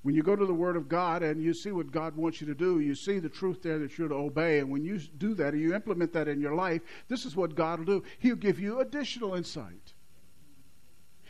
When 0.02 0.16
you 0.16 0.24
go 0.24 0.34
to 0.34 0.44
the 0.44 0.52
Word 0.52 0.74
of 0.74 0.88
God 0.88 1.22
and 1.22 1.40
you 1.40 1.54
see 1.54 1.70
what 1.70 1.92
God 1.92 2.16
wants 2.16 2.40
you 2.40 2.48
to 2.48 2.54
do, 2.54 2.80
you 2.80 2.96
see 2.96 3.20
the 3.20 3.28
truth 3.28 3.62
there 3.62 3.78
that 3.78 3.96
you're 3.96 4.08
to 4.08 4.14
obey. 4.16 4.58
And 4.58 4.68
when 4.70 4.84
you 4.84 4.98
do 4.98 5.34
that 5.34 5.52
and 5.52 5.62
you 5.62 5.72
implement 5.72 6.12
that 6.14 6.26
in 6.26 6.40
your 6.40 6.56
life, 6.56 6.82
this 7.06 7.24
is 7.24 7.36
what 7.36 7.54
God 7.54 7.78
will 7.78 7.86
do. 7.86 8.04
He'll 8.18 8.34
give 8.34 8.58
you 8.58 8.80
additional 8.80 9.36
insight. 9.36 9.92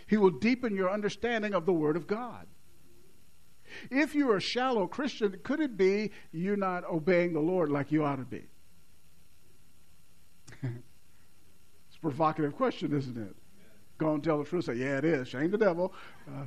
He 0.07 0.17
will 0.17 0.31
deepen 0.31 0.75
your 0.75 0.91
understanding 0.91 1.53
of 1.53 1.67
the 1.67 1.75
Word 1.75 1.97
of 1.97 2.07
God. 2.07 2.47
If 3.91 4.15
you're 4.15 4.37
a 4.37 4.41
shallow 4.41 4.87
Christian, 4.87 5.39
could 5.43 5.61
it 5.61 5.77
be 5.77 6.11
you're 6.33 6.57
not 6.57 6.85
obeying 6.85 7.33
the 7.33 7.41
Lord 7.41 7.71
like 7.71 7.93
you 7.93 8.05
ought 8.05 8.17
to 8.17 8.25
be? 8.25 8.43
it's 10.63 11.97
a 11.97 12.01
provocative 12.01 12.57
question, 12.57 12.97
isn't 12.97 13.17
it? 13.17 13.37
Go 13.99 14.15
and 14.15 14.25
tell 14.25 14.39
the 14.39 14.45
truth. 14.45 14.65
Say, 14.65 14.75
yeah, 14.75 14.99
it 14.99 15.05
is. 15.05 15.29
Shame 15.29 15.51
the 15.51 15.59
devil. 15.59 15.93
Uh, 16.27 16.45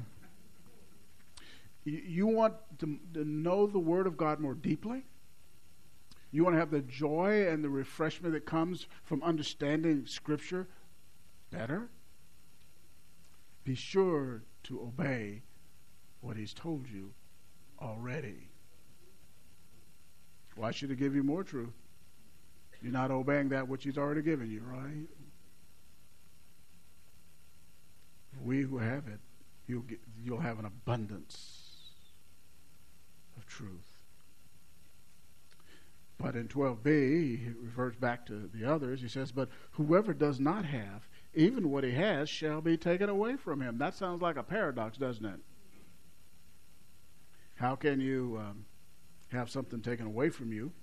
you, 1.86 2.28
want 2.28 2.56
to, 2.80 3.00
to 3.14 3.26
know 3.26 3.68
the 3.68 3.80
Word 3.80 4.08
of 4.08 4.18
God 4.18 4.40
more 4.40 4.56
deeply? 4.56 5.04
You 6.32 6.44
want 6.44 6.56
to 6.56 6.60
have 6.60 6.72
the 6.72 6.82
joy 6.82 7.48
and 7.48 7.64
the 7.64 7.70
refreshment 7.70 8.34
that 8.34 8.46
comes 8.46 8.88
from 9.04 9.22
understanding 9.22 10.06
Scripture 10.08 10.68
better? 11.52 11.90
Be 13.64 13.76
sure 13.76 14.44
to 14.64 14.82
obey 14.82 15.44
what 16.24 16.38
he's 16.38 16.54
told 16.54 16.88
you 16.90 17.12
already. 17.82 18.48
Why 20.56 20.72
should 20.72 20.90
he 20.90 20.96
give 20.96 21.16
you 21.16 21.24
more 21.24 21.44
truth? 21.44 21.74
You're 22.82 22.94
not 22.94 23.12
obeying 23.12 23.50
that 23.50 23.68
which 23.68 23.84
he's 23.84 23.98
already 23.98 24.22
given 24.22 24.50
you, 24.50 24.62
right? 24.66 25.08
We 28.44 28.62
who 28.62 28.78
have 28.78 29.08
it, 29.08 29.20
you'll, 29.68 29.82
get, 29.82 30.00
you'll 30.24 30.40
have 30.40 30.60
an 30.60 30.66
abundance 30.66 31.92
of 33.38 33.46
truth. 33.46 33.88
But 36.18 36.36
in 36.36 36.48
12b, 36.48 36.86
he 36.86 37.50
refers 37.62 37.96
back 37.96 38.26
to 38.28 38.50
the 38.54 38.66
others. 38.66 39.02
He 39.02 39.10
says, 39.10 39.32
But 39.32 39.50
whoever 39.72 40.14
does 40.14 40.40
not 40.40 40.64
have, 40.64 41.08
even 41.34 41.70
what 41.70 41.84
he 41.84 41.92
has, 41.92 42.30
shall 42.30 42.62
be 42.62 42.78
taken 42.78 43.10
away 43.10 43.36
from 43.36 43.62
him. 43.62 43.78
That 43.78 43.94
sounds 43.96 44.22
like 44.22 44.38
a 44.38 44.44
paradox, 44.44 44.98
doesn't 44.98 45.26
it? 45.26 45.40
How 47.64 47.78
can 47.78 48.02
you 48.02 48.42
um, 48.42 48.66
have 49.32 49.50
something 49.50 49.80
taken 49.80 50.06
away 50.06 50.28
from 50.28 50.52
you 50.52 50.74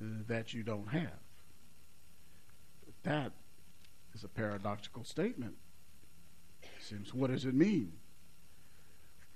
that 0.00 0.52
you 0.52 0.64
don't 0.64 0.88
have? 0.88 1.20
That 3.04 3.30
is 4.16 4.24
a 4.24 4.28
paradoxical 4.28 5.04
statement. 5.04 5.54
Seems, 6.80 7.14
what 7.14 7.30
does 7.30 7.44
it 7.44 7.54
mean? 7.54 7.92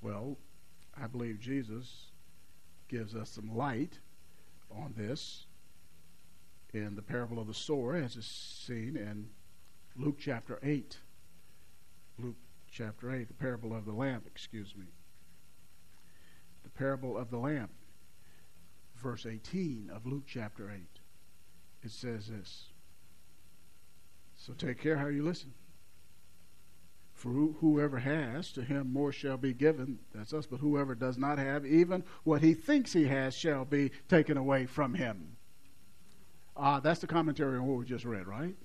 Well, 0.00 0.38
I 1.00 1.06
believe 1.06 1.38
Jesus 1.38 2.06
gives 2.88 3.14
us 3.14 3.30
some 3.30 3.56
light 3.56 4.00
on 4.72 4.94
this 4.96 5.46
in 6.74 6.96
the 6.96 7.02
parable 7.02 7.38
of 7.38 7.46
the 7.46 7.54
sower, 7.54 7.94
as 7.94 8.16
is 8.16 8.26
seen 8.26 8.96
in 8.96 9.28
Luke 9.94 10.16
chapter 10.18 10.58
8. 10.64 10.98
Luke 12.18 12.34
chapter 12.72 13.14
8, 13.14 13.28
the 13.28 13.34
parable 13.34 13.72
of 13.72 13.84
the 13.84 13.92
lamp, 13.92 14.24
excuse 14.26 14.74
me 14.74 14.86
parable 16.82 17.16
of 17.16 17.30
the 17.30 17.38
lamp, 17.38 17.70
verse 18.96 19.24
18 19.24 19.88
of 19.94 20.04
Luke 20.04 20.24
chapter 20.26 20.68
8. 20.68 20.80
It 21.84 21.92
says 21.92 22.26
this. 22.26 22.70
So 24.36 24.52
take 24.52 24.82
care 24.82 24.96
how 24.96 25.06
you 25.06 25.22
listen. 25.22 25.52
For 27.14 27.28
whoever 27.28 27.98
has, 27.98 28.50
to 28.52 28.62
him 28.62 28.92
more 28.92 29.12
shall 29.12 29.36
be 29.36 29.52
given. 29.52 30.00
That's 30.12 30.32
us. 30.32 30.46
But 30.46 30.58
whoever 30.58 30.96
does 30.96 31.16
not 31.16 31.38
have, 31.38 31.64
even 31.64 32.02
what 32.24 32.42
he 32.42 32.52
thinks 32.52 32.92
he 32.92 33.04
has 33.04 33.36
shall 33.36 33.64
be 33.64 33.92
taken 34.08 34.36
away 34.36 34.66
from 34.66 34.94
him. 34.94 35.36
Ah, 36.56 36.76
uh, 36.76 36.80
that's 36.80 36.98
the 36.98 37.06
commentary 37.06 37.58
on 37.58 37.66
what 37.66 37.78
we 37.78 37.84
just 37.84 38.04
read, 38.04 38.26
right? 38.26 38.56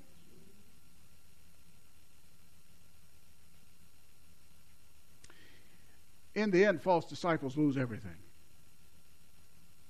In 6.38 6.52
the 6.52 6.64
end, 6.64 6.84
false 6.84 7.04
disciples 7.04 7.58
lose 7.58 7.78
everything. 7.78 8.16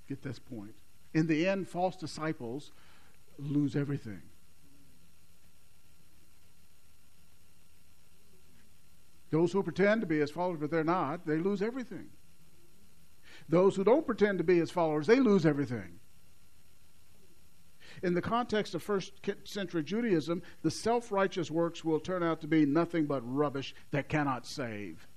Get 0.08 0.24
this 0.24 0.40
point. 0.40 0.76
In 1.14 1.28
the 1.28 1.46
end, 1.46 1.68
false 1.68 1.98
disciples 1.98 2.72
lose 3.38 3.76
everything. 3.76 4.22
Those 9.30 9.52
who 9.52 9.62
pretend 9.62 10.00
to 10.02 10.08
be 10.08 10.20
his 10.20 10.32
followers, 10.32 10.60
but 10.62 10.72
they're 10.72 10.86
not, 10.86 11.28
they 11.28 11.36
lose 11.36 11.62
everything. 11.62 12.08
Those 13.50 13.76
who 13.76 13.84
don't 13.84 14.06
pretend 14.06 14.38
to 14.38 14.46
be 14.46 14.58
his 14.58 14.72
followers, 14.72 15.06
they 15.06 15.20
lose 15.20 15.46
everything. 15.46 16.00
In 18.04 18.14
the 18.14 18.22
context 18.22 18.74
of 18.74 18.82
first 18.82 19.12
century 19.44 19.84
Judaism, 19.84 20.42
the 20.62 20.72
self 20.72 21.12
righteous 21.12 21.52
works 21.52 21.84
will 21.84 22.00
turn 22.00 22.24
out 22.24 22.40
to 22.40 22.48
be 22.48 22.66
nothing 22.66 23.06
but 23.06 23.22
rubbish 23.26 23.76
that 23.92 24.08
cannot 24.08 24.46
save. 24.46 25.08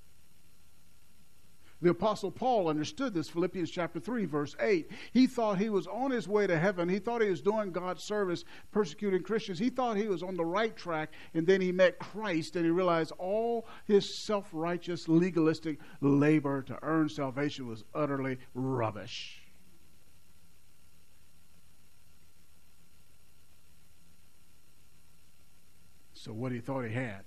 The 1.82 1.90
Apostle 1.90 2.30
Paul 2.30 2.68
understood 2.68 3.14
this, 3.14 3.30
Philippians 3.30 3.70
chapter 3.70 4.00
3, 4.00 4.26
verse 4.26 4.54
8. 4.60 4.90
He 5.12 5.26
thought 5.26 5.58
he 5.58 5.70
was 5.70 5.86
on 5.86 6.10
his 6.10 6.28
way 6.28 6.46
to 6.46 6.58
heaven. 6.58 6.90
He 6.90 6.98
thought 6.98 7.22
he 7.22 7.30
was 7.30 7.40
doing 7.40 7.72
God's 7.72 8.04
service, 8.04 8.44
persecuting 8.70 9.22
Christians. 9.22 9.58
He 9.58 9.70
thought 9.70 9.96
he 9.96 10.08
was 10.08 10.22
on 10.22 10.36
the 10.36 10.44
right 10.44 10.76
track, 10.76 11.10
and 11.32 11.46
then 11.46 11.62
he 11.62 11.72
met 11.72 11.98
Christ 11.98 12.56
and 12.56 12.66
he 12.66 12.70
realized 12.70 13.12
all 13.18 13.66
his 13.86 14.14
self 14.14 14.48
righteous, 14.52 15.08
legalistic 15.08 15.78
labor 16.02 16.60
to 16.62 16.78
earn 16.82 17.08
salvation 17.08 17.66
was 17.66 17.84
utterly 17.94 18.38
rubbish. 18.52 19.40
So, 26.12 26.34
what 26.34 26.52
he 26.52 26.60
thought 26.60 26.84
he 26.84 26.92
had, 26.92 27.24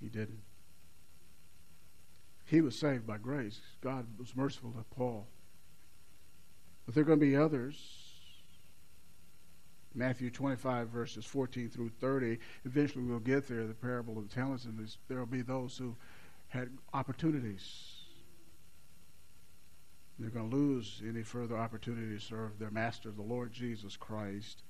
he 0.00 0.08
didn't. 0.08 0.43
He 2.44 2.60
was 2.60 2.78
saved 2.78 3.06
by 3.06 3.18
grace. 3.18 3.60
God 3.80 4.06
was 4.18 4.36
merciful 4.36 4.72
to 4.72 4.84
Paul. 4.94 5.26
But 6.84 6.94
there 6.94 7.02
are 7.02 7.06
going 7.06 7.20
to 7.20 7.26
be 7.26 7.36
others. 7.36 7.76
Matthew 9.94 10.30
25, 10.30 10.88
verses 10.88 11.24
14 11.24 11.70
through 11.70 11.90
30. 12.00 12.38
Eventually, 12.64 13.04
we'll 13.04 13.20
get 13.20 13.48
there, 13.48 13.66
the 13.66 13.74
parable 13.74 14.18
of 14.18 14.28
the 14.28 14.34
talents, 14.34 14.64
and 14.64 14.88
there 15.08 15.18
will 15.18 15.26
be 15.26 15.42
those 15.42 15.78
who 15.78 15.96
had 16.48 16.70
opportunities. 16.92 18.04
They're 20.18 20.30
going 20.30 20.50
to 20.50 20.56
lose 20.56 21.02
any 21.06 21.22
further 21.22 21.56
opportunity 21.56 22.14
to 22.14 22.20
serve 22.20 22.58
their 22.58 22.70
master, 22.70 23.10
the 23.10 23.22
Lord 23.22 23.52
Jesus 23.52 23.96
Christ. 23.96 24.62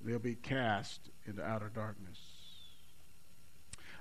They'll 0.00 0.18
be 0.18 0.34
cast 0.34 1.10
into 1.26 1.42
outer 1.42 1.70
darkness. 1.74 2.18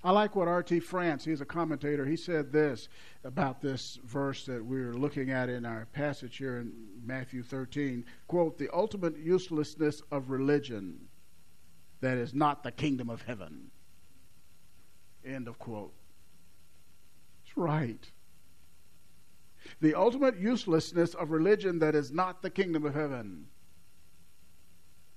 I 0.04 0.12
like 0.12 0.36
what 0.36 0.50
R.T. 0.50 0.82
France, 0.82 1.24
he's 1.24 1.40
a 1.40 1.46
commentator, 1.46 2.06
he 2.06 2.18
said 2.18 2.52
this 2.52 2.90
about 3.24 3.62
this 3.62 4.00
verse 4.04 4.46
that 4.48 4.64
we're 4.64 4.94
looking 4.94 5.32
at 5.32 5.48
in 5.48 5.66
our 5.66 5.88
passage 5.94 6.38
here 6.38 6.58
in 6.58 6.74
Matthew 7.06 7.42
13. 7.42 8.04
Quote, 8.28 8.58
the 8.58 8.70
ultimate 8.74 9.18
uselessness 9.18 10.02
of 10.12 10.30
religion 10.30 11.08
that 12.02 12.18
is 12.18 12.34
not 12.34 12.64
the 12.64 12.72
kingdom 12.72 13.10
of 13.10 13.22
heaven. 13.22 13.72
End 15.26 15.48
of 15.48 15.58
quote. 15.58 15.94
It's 17.46 17.56
right. 17.56 18.12
The 19.80 19.96
ultimate 19.96 20.38
uselessness 20.38 21.14
of 21.14 21.32
religion 21.32 21.80
that 21.80 21.96
is 21.96 22.12
not 22.12 22.42
the 22.42 22.50
kingdom 22.50 22.86
of 22.86 22.94
heaven. 22.94 23.46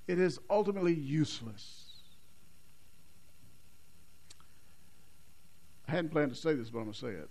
It 0.06 0.20
is 0.20 0.38
ultimately 0.48 0.94
useless. 0.94 1.85
I 5.88 5.92
hadn't 5.92 6.10
planned 6.10 6.32
to 6.32 6.36
say 6.36 6.54
this, 6.54 6.70
but 6.70 6.78
I'm 6.78 6.84
going 6.84 6.94
to 6.94 6.98
say 6.98 7.08
it. 7.08 7.28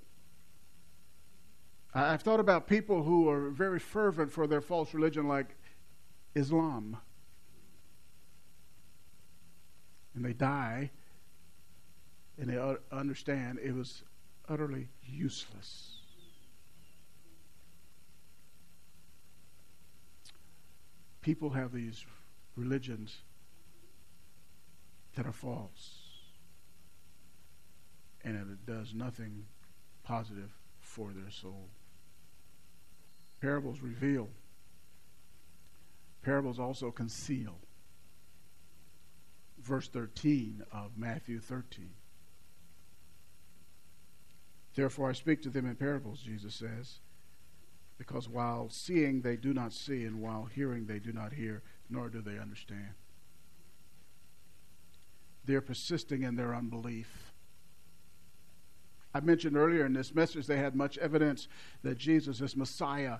I've 1.93 2.21
thought 2.21 2.39
about 2.39 2.67
people 2.67 3.03
who 3.03 3.29
are 3.29 3.49
very 3.49 3.79
fervent 3.79 4.31
for 4.31 4.47
their 4.47 4.61
false 4.61 4.93
religion, 4.93 5.27
like 5.27 5.55
Islam. 6.35 6.97
And 10.13 10.23
they 10.23 10.33
die, 10.33 10.91
and 12.37 12.49
they 12.49 12.75
understand 12.91 13.59
it 13.63 13.73
was 13.73 14.03
utterly 14.47 14.89
useless. 15.05 16.01
People 21.21 21.49
have 21.49 21.73
these 21.73 22.05
religions 22.55 23.17
that 25.15 25.25
are 25.25 25.33
false 25.33 26.04
and 28.25 28.35
it 28.35 28.65
does 28.65 28.93
nothing 28.93 29.45
positive 30.03 30.51
for 30.79 31.11
their 31.13 31.29
soul. 31.29 31.69
Parables 33.39 33.81
reveal, 33.81 34.29
parables 36.23 36.59
also 36.59 36.89
conceal. 36.89 37.55
Verse 39.61 39.87
13 39.87 40.63
of 40.73 40.97
Matthew 40.97 41.39
13. 41.39 41.89
Therefore, 44.75 45.09
I 45.09 45.13
speak 45.13 45.41
to 45.43 45.49
them 45.49 45.65
in 45.65 45.75
parables, 45.75 46.19
Jesus 46.19 46.55
says, 46.55 46.99
because 47.97 48.27
while 48.27 48.69
seeing 48.69 49.21
they 49.21 49.37
do 49.37 49.53
not 49.53 49.71
see, 49.71 50.03
and 50.03 50.19
while 50.19 50.49
hearing 50.53 50.85
they 50.85 50.99
do 50.99 51.13
not 51.13 51.33
hear, 51.33 51.63
nor 51.89 52.09
do 52.09 52.21
they 52.21 52.37
understand. 52.37 52.93
They're 55.45 55.61
persisting 55.61 56.23
in 56.23 56.35
their 56.35 56.53
unbelief. 56.53 57.24
I 59.15 59.21
mentioned 59.21 59.55
earlier 59.55 59.85
in 59.85 59.93
this 59.93 60.13
message 60.13 60.45
they 60.45 60.57
had 60.57 60.75
much 60.75 60.97
evidence 60.97 61.47
that 61.83 61.97
Jesus 61.97 62.41
is 62.41 62.57
Messiah. 62.57 63.19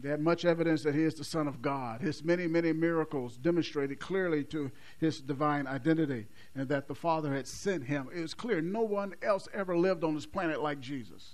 They 0.00 0.08
had 0.08 0.20
much 0.20 0.44
evidence 0.44 0.84
that 0.84 0.94
he 0.94 1.02
is 1.02 1.14
the 1.14 1.24
Son 1.24 1.48
of 1.48 1.60
God. 1.60 2.00
His 2.00 2.22
many, 2.22 2.46
many 2.46 2.72
miracles 2.72 3.36
demonstrated 3.36 3.98
clearly 3.98 4.44
to 4.44 4.70
his 5.00 5.20
divine 5.20 5.66
identity 5.66 6.26
and 6.54 6.68
that 6.68 6.86
the 6.86 6.94
Father 6.94 7.34
had 7.34 7.48
sent 7.48 7.82
him. 7.82 8.08
It 8.14 8.20
was 8.20 8.34
clear 8.34 8.60
no 8.60 8.82
one 8.82 9.16
else 9.20 9.48
ever 9.52 9.76
lived 9.76 10.04
on 10.04 10.14
this 10.14 10.26
planet 10.26 10.62
like 10.62 10.78
Jesus. 10.78 11.28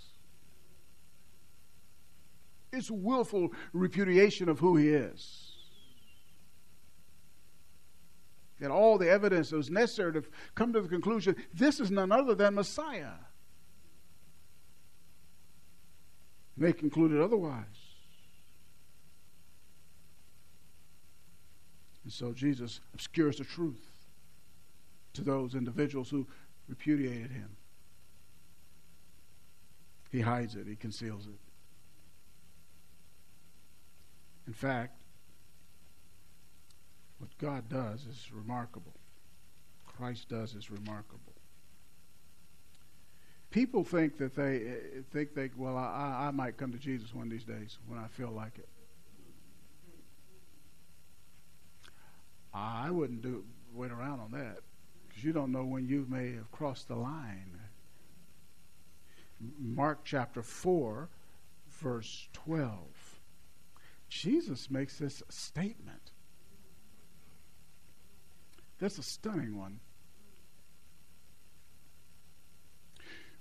It's 2.73 2.91
willful 2.91 3.53
repudiation 3.75 4.49
of 4.49 4.59
who 4.59 4.79
he 4.79 4.89
is. 4.89 5.53
Had 8.59 8.71
all 8.71 8.97
the 8.97 9.11
evidence 9.11 9.51
that 9.51 9.57
was 9.57 9.71
necessary 9.71 10.15
to 10.15 10.25
come 10.55 10.73
to 10.73 10.81
the 10.81 10.89
conclusion 10.89 11.37
this 11.53 11.79
is 11.79 11.91
none 11.91 12.11
other 12.11 12.35
than 12.35 12.55
Messiah. 12.55 13.13
They 16.57 16.73
concluded 16.73 17.21
otherwise. 17.21 17.65
And 22.05 22.13
so 22.13 22.33
Jesus 22.33 22.81
obscures 22.93 23.39
the 23.39 23.45
truth 23.45 23.91
to 25.15 25.23
those 25.23 25.55
individuals 25.55 26.11
who 26.11 26.27
repudiated 26.69 27.31
him. 27.31 27.57
He 30.11 30.21
hides 30.21 30.55
it, 30.55 30.67
he 30.67 30.77
conceals 30.77 31.27
it. 31.27 31.41
In 34.47 34.53
fact, 34.53 35.01
what 37.19 37.31
God 37.39 37.69
does 37.69 38.05
is 38.05 38.31
remarkable. 38.33 38.95
Christ 39.87 40.29
does 40.29 40.55
is 40.55 40.71
remarkable 40.71 41.34
people 43.55 43.85
think 43.85 44.19
that 44.19 44.35
they 44.35 44.57
eh, 44.57 45.01
think 45.13 45.33
they 45.33 45.49
well 45.57 45.77
I, 45.77 46.27
I 46.27 46.31
might 46.33 46.57
come 46.57 46.73
to 46.73 46.79
jesus 46.79 47.15
one 47.15 47.27
of 47.27 47.31
these 47.31 47.45
days 47.45 47.79
when 47.87 48.01
i 48.01 48.09
feel 48.09 48.33
like 48.33 48.59
it. 48.59 48.69
I 52.53 52.91
wouldn't 52.91 53.23
do 53.23 53.45
wait 53.73 53.93
around 53.93 54.19
on 54.21 54.33
that 54.33 54.59
because 55.07 55.23
you 55.23 55.33
don't 55.33 55.53
know 55.53 55.65
when 55.65 55.87
you 55.87 56.05
may 56.09 56.33
have 56.35 56.51
crossed 56.53 56.87
the 56.89 56.97
line. 56.97 57.59
Mark 59.59 60.01
chapter 60.05 60.43
4 60.43 61.09
verse 61.81 62.29
12 62.33 62.79
jesus 64.09 64.69
makes 64.69 64.99
this 64.99 65.23
statement. 65.29 66.11
That's 68.81 68.99
a 68.99 69.03
stunning 69.03 69.57
one 69.57 69.79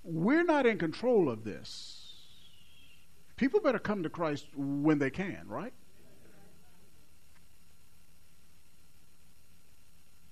We're 0.04 0.44
not 0.44 0.66
in 0.66 0.76
control 0.76 1.30
of 1.30 1.44
this. 1.44 2.12
People 3.36 3.60
better 3.60 3.78
come 3.78 4.02
to 4.02 4.10
Christ 4.10 4.46
when 4.54 4.98
they 4.98 5.10
can, 5.10 5.48
right? 5.48 5.72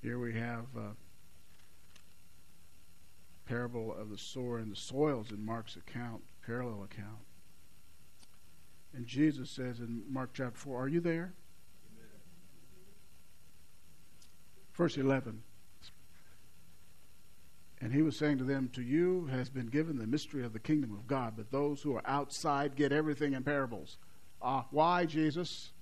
Here 0.03 0.19
we 0.19 0.35
have 0.35 0.67
a 0.77 0.95
parable 3.47 3.95
of 3.95 4.11
the 4.11 4.19
sower 4.19 4.59
and 4.59 4.71
the 4.71 4.77
soils 4.77 5.31
in 5.31 5.45
Mark's 5.45 5.77
account, 5.77 6.23
parallel 6.45 6.85
account. 6.85 7.25
And 8.95 9.07
Jesus 9.07 9.51
says 9.51 9.81
in 9.81 10.03
Mark 10.09 10.31
chapter 10.35 10.59
4, 10.59 10.83
Are 10.83 10.89
you 10.89 11.01
there? 11.01 11.33
Verse 14.75 14.97
11. 14.97 15.43
And 17.83 17.93
he 17.93 18.03
was 18.03 18.17
saying 18.17 18.39
to 18.39 18.45
them, 18.45 18.71
To 18.75 18.83
you 18.83 19.27
has 19.27 19.51
been 19.51 19.67
given 19.67 19.99
the 19.99 20.07
mystery 20.07 20.45
of 20.45 20.53
the 20.53 20.61
kingdom 20.61 20.93
of 20.93 21.09
God, 21.09 21.35
but 21.37 21.51
those 21.51 21.83
who 21.83 21.97
are 21.97 22.03
outside 22.07 22.77
get 22.77 22.93
everything 22.93 23.33
in 23.33 23.43
parables. 23.43 23.99
Uh, 24.41 24.63
why, 24.71 25.05
Jesus? 25.05 25.73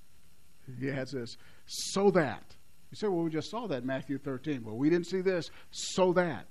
He 0.79 0.87
has 0.87 1.13
this, 1.13 1.37
so 1.67 2.11
that. 2.13 2.57
You 2.91 2.97
say, 2.97 3.07
Well, 3.07 3.23
we 3.23 3.31
just 3.31 3.51
saw 3.51 3.67
that 3.67 3.83
in 3.83 3.87
Matthew 3.87 4.17
13. 4.17 4.65
Well, 4.65 4.77
we 4.77 4.89
didn't 4.89 5.09
see 5.09 5.21
this, 5.21 5.51
so 5.71 6.15
that. 6.15 6.47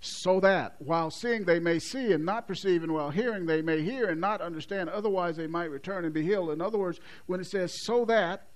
So 0.00 0.38
that 0.40 0.74
while 0.80 1.10
seeing 1.10 1.44
they 1.44 1.60
may 1.60 1.78
see 1.78 2.12
and 2.12 2.26
not 2.26 2.46
perceive, 2.46 2.82
and 2.82 2.92
while 2.92 3.08
hearing 3.08 3.46
they 3.46 3.62
may 3.62 3.80
hear 3.80 4.10
and 4.10 4.20
not 4.20 4.42
understand, 4.42 4.90
otherwise 4.90 5.36
they 5.36 5.46
might 5.46 5.70
return 5.70 6.04
and 6.04 6.12
be 6.12 6.22
healed. 6.22 6.50
In 6.50 6.60
other 6.60 6.76
words, 6.76 7.00
when 7.24 7.40
it 7.40 7.46
says 7.46 7.72
so 7.84 8.04
that, 8.04 8.48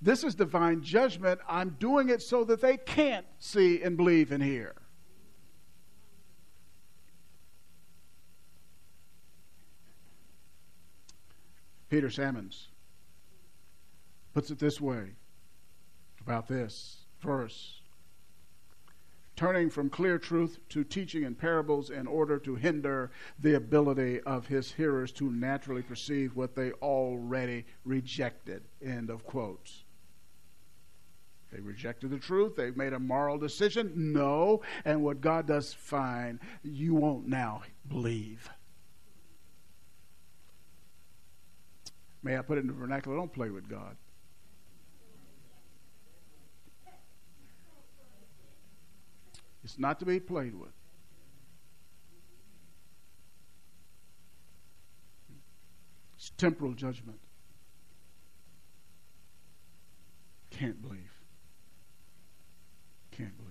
this 0.00 0.24
is 0.24 0.34
divine 0.34 0.82
judgment. 0.82 1.40
I'm 1.48 1.76
doing 1.78 2.08
it 2.08 2.22
so 2.22 2.44
that 2.44 2.60
they 2.60 2.76
can't 2.76 3.26
see 3.38 3.82
and 3.82 3.96
believe 3.96 4.32
and 4.32 4.42
hear. 4.42 4.74
Peter 11.88 12.10
Sammons 12.10 12.68
puts 14.32 14.50
it 14.50 14.58
this 14.58 14.80
way 14.80 15.10
about 16.20 16.48
this 16.48 17.04
verse 17.20 17.80
turning 19.36 19.68
from 19.68 19.90
clear 19.90 20.18
truth 20.18 20.58
to 20.68 20.84
teaching 20.84 21.24
in 21.24 21.34
parables 21.34 21.90
in 21.90 22.06
order 22.06 22.38
to 22.38 22.54
hinder 22.54 23.10
the 23.40 23.54
ability 23.54 24.20
of 24.22 24.46
his 24.46 24.72
hearers 24.72 25.10
to 25.12 25.30
naturally 25.30 25.82
perceive 25.82 26.36
what 26.36 26.54
they 26.54 26.70
already 26.72 27.64
rejected. 27.84 28.62
End 28.84 29.10
of 29.10 29.24
quotes. 29.24 29.83
They 31.54 31.60
rejected 31.60 32.10
the 32.10 32.18
truth. 32.18 32.56
They've 32.56 32.76
made 32.76 32.94
a 32.94 32.98
moral 32.98 33.38
decision. 33.38 33.92
No. 34.12 34.62
And 34.84 35.04
what 35.04 35.20
God 35.20 35.46
does, 35.46 35.72
fine. 35.72 36.40
You 36.64 36.96
won't 36.96 37.28
now 37.28 37.62
believe. 37.88 38.50
May 42.24 42.36
I 42.36 42.42
put 42.42 42.58
it 42.58 42.62
in 42.62 42.66
the 42.66 42.72
vernacular? 42.72 43.16
Don't 43.16 43.32
play 43.32 43.50
with 43.50 43.68
God. 43.68 43.96
It's 49.62 49.78
not 49.78 50.00
to 50.00 50.04
be 50.04 50.18
played 50.18 50.58
with. 50.58 50.72
It's 56.16 56.30
temporal 56.30 56.72
judgment. 56.72 57.20
Can't 60.50 60.82
believe. 60.82 61.14
Can't 63.16 63.36
believe. 63.36 63.50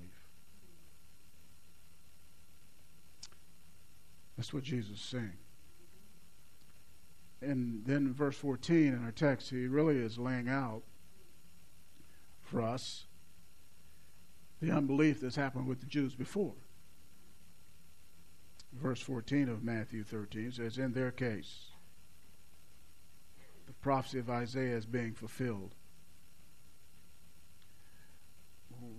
That's 4.44 4.54
what 4.54 4.64
Jesus 4.64 4.98
is 4.98 5.00
saying. 5.00 5.38
And 7.42 7.86
then 7.86 8.14
verse 8.14 8.36
14 8.36 8.88
in 8.88 9.06
our 9.06 9.14
text, 9.14 9.52
he 9.52 9.68
really 9.68 9.96
is 9.96 10.18
laying 10.18 10.50
out 10.50 10.84
for 12.42 12.62
us 12.62 13.06
the 14.62 14.70
unbelief 14.70 15.22
that's 15.22 15.38
happened 15.38 15.66
with 15.66 15.80
the 15.80 15.86
Jews 15.86 16.14
before. 16.14 16.56
Verse 18.74 19.00
14 19.00 19.48
of 19.48 19.64
Matthew 19.64 20.04
13 20.04 20.52
says, 20.52 20.78
In 20.78 20.92
their 20.92 21.12
case, 21.12 21.68
the 23.66 23.72
prophecy 23.72 24.20
of 24.20 24.30
Isaiah 24.30 24.76
is 24.76 24.86
being 24.86 25.14
fulfilled. 25.14 25.74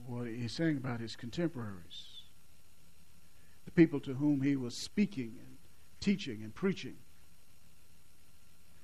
What 0.07 0.27
he's 0.27 0.53
saying 0.53 0.79
about 0.79 1.01
his 1.01 1.17
contemporaries, 1.17 2.14
the 3.65 3.71
people 3.71 4.01
to 4.01 4.15
whom 4.15 4.41
he 4.41 4.57
was 4.57 4.77
speaking 4.77 5.37
and 5.39 5.57
teaching 6.01 6.43
and 6.43 6.55
preaching, 6.55 6.97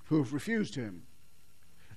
who 0.04 0.18
have 0.18 0.32
refused 0.32 0.74
him. 0.74 1.02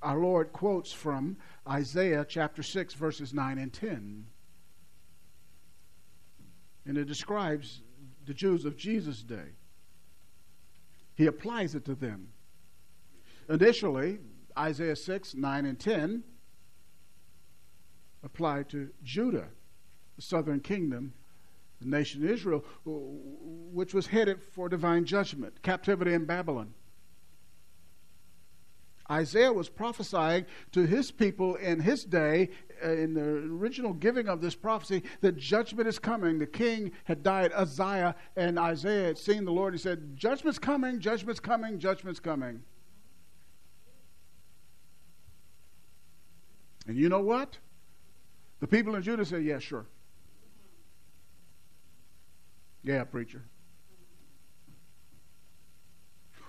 Our 0.01 0.17
Lord 0.17 0.51
quotes 0.51 0.91
from 0.91 1.37
Isaiah 1.67 2.25
chapter 2.27 2.61
6, 2.61 2.93
verses 2.93 3.33
9 3.33 3.57
and 3.57 3.71
10. 3.71 4.25
And 6.85 6.97
it 6.97 7.05
describes 7.05 7.81
the 8.25 8.33
Jews 8.33 8.65
of 8.65 8.75
Jesus' 8.75 9.23
day. 9.23 9.55
He 11.15 11.27
applies 11.27 11.75
it 11.75 11.85
to 11.85 11.95
them. 11.95 12.29
Initially, 13.49 14.19
Isaiah 14.57 14.95
6, 14.95 15.35
9, 15.35 15.65
and 15.65 15.79
10 15.79 16.23
applied 18.23 18.69
to 18.69 18.89
Judah, 19.03 19.47
the 20.15 20.21
southern 20.21 20.59
kingdom, 20.59 21.13
the 21.83 21.89
nation 21.89 22.23
of 22.23 22.29
Israel, 22.29 22.63
which 22.85 23.93
was 23.93 24.07
headed 24.07 24.41
for 24.41 24.69
divine 24.69 25.05
judgment, 25.05 25.61
captivity 25.61 26.13
in 26.13 26.25
Babylon. 26.25 26.73
Isaiah 29.11 29.51
was 29.51 29.69
prophesying 29.69 30.45
to 30.71 30.85
his 30.85 31.11
people 31.11 31.55
in 31.55 31.79
his 31.79 32.05
day, 32.05 32.49
uh, 32.83 32.91
in 32.91 33.13
the 33.13 33.21
original 33.21 33.93
giving 33.93 34.29
of 34.29 34.41
this 34.41 34.55
prophecy, 34.55 35.03
that 35.21 35.37
judgment 35.37 35.87
is 35.87 35.99
coming. 35.99 36.39
The 36.39 36.47
king 36.47 36.93
had 37.03 37.21
died, 37.21 37.51
Uzziah, 37.53 38.15
and 38.37 38.57
Isaiah 38.57 39.07
had 39.07 39.17
seen 39.17 39.43
the 39.45 39.51
Lord. 39.51 39.73
He 39.73 39.79
said, 39.79 40.15
Judgment's 40.15 40.57
coming, 40.57 40.99
judgment's 40.99 41.41
coming, 41.41 41.79
judgment's 41.79 42.19
coming. 42.19 42.63
And 46.87 46.97
you 46.97 47.09
know 47.09 47.21
what? 47.21 47.57
The 48.59 48.67
people 48.67 48.95
in 48.95 49.03
Judah 49.03 49.25
said, 49.25 49.43
Yeah, 49.43 49.59
sure. 49.59 49.85
Yeah, 52.83 53.03
preacher. 53.03 53.43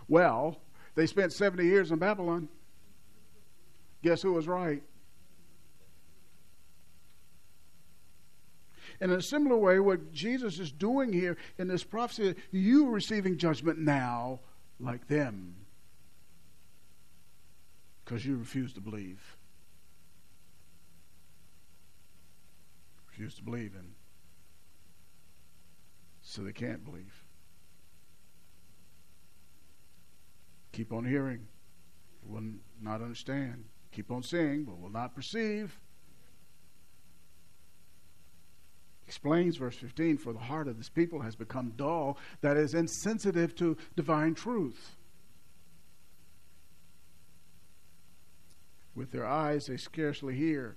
Well, 0.08 0.60
they 0.94 1.06
spent 1.06 1.32
70 1.32 1.64
years 1.64 1.90
in 1.90 1.98
Babylon. 1.98 2.48
Guess 4.02 4.22
who 4.22 4.32
was 4.32 4.46
right? 4.46 4.82
in 9.00 9.10
a 9.10 9.20
similar 9.20 9.56
way, 9.56 9.78
what 9.80 10.12
Jesus 10.12 10.58
is 10.58 10.72
doing 10.72 11.12
here 11.12 11.36
in 11.58 11.68
this 11.68 11.84
prophecy, 11.84 12.34
you 12.50 12.88
receiving 12.88 13.36
judgment 13.36 13.78
now 13.78 14.40
like 14.80 15.08
them 15.08 15.54
because 18.04 18.24
you 18.24 18.36
refuse 18.36 18.72
to 18.74 18.80
believe. 18.80 19.36
Refuse 23.08 23.34
to 23.34 23.42
believe, 23.42 23.74
and 23.76 23.94
so 26.34 26.42
they 26.42 26.52
can't 26.52 26.84
believe. 26.84 27.14
Keep 30.72 30.92
on 30.92 31.04
hearing, 31.04 31.46
will 32.26 32.42
not 32.82 33.00
understand. 33.00 33.66
Keep 33.92 34.10
on 34.10 34.24
seeing, 34.24 34.64
but 34.64 34.80
will 34.80 34.90
not 34.90 35.14
perceive. 35.14 35.78
Explains 39.06 39.58
verse 39.58 39.76
15 39.76 40.18
For 40.18 40.32
the 40.32 40.40
heart 40.40 40.66
of 40.66 40.76
this 40.76 40.88
people 40.88 41.20
has 41.20 41.36
become 41.36 41.72
dull, 41.76 42.18
that 42.40 42.56
is 42.56 42.74
insensitive 42.74 43.54
to 43.56 43.76
divine 43.94 44.34
truth. 44.34 44.96
With 48.96 49.12
their 49.12 49.26
eyes 49.26 49.66
they 49.66 49.76
scarcely 49.76 50.34
hear, 50.34 50.76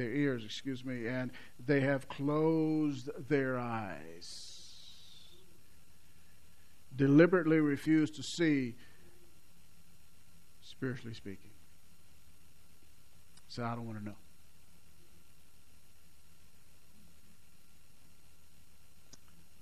their 0.00 0.12
ears, 0.12 0.44
excuse 0.44 0.84
me, 0.84 1.06
and 1.06 1.30
they 1.64 1.80
have 1.80 2.08
closed 2.08 3.10
their 3.28 3.58
eyes 3.58 4.60
deliberately 6.96 7.60
refuse 7.60 8.10
to 8.10 8.22
see, 8.22 8.76
spiritually 10.60 11.14
speaking. 11.14 11.50
So 13.48 13.64
I 13.64 13.74
don't 13.74 13.86
want 13.86 13.98
to 13.98 14.04
know. 14.04 14.16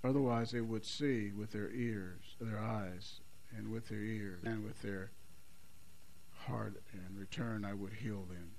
Otherwise, 0.05 0.53
they 0.53 0.61
would 0.61 0.85
see 0.85 1.33
with 1.33 1.53
their 1.53 1.71
ears, 1.71 2.37
their 2.41 2.59
eyes, 2.59 3.21
and 3.57 3.71
with 3.71 3.89
their 3.89 4.03
ears, 4.03 4.43
and 4.45 4.65
with 4.65 4.81
their 4.83 5.11
heart. 6.47 6.83
and 6.93 7.19
return, 7.19 7.65
I 7.65 7.75
would 7.75 7.93
heal 7.93 8.25
them. 8.29 8.51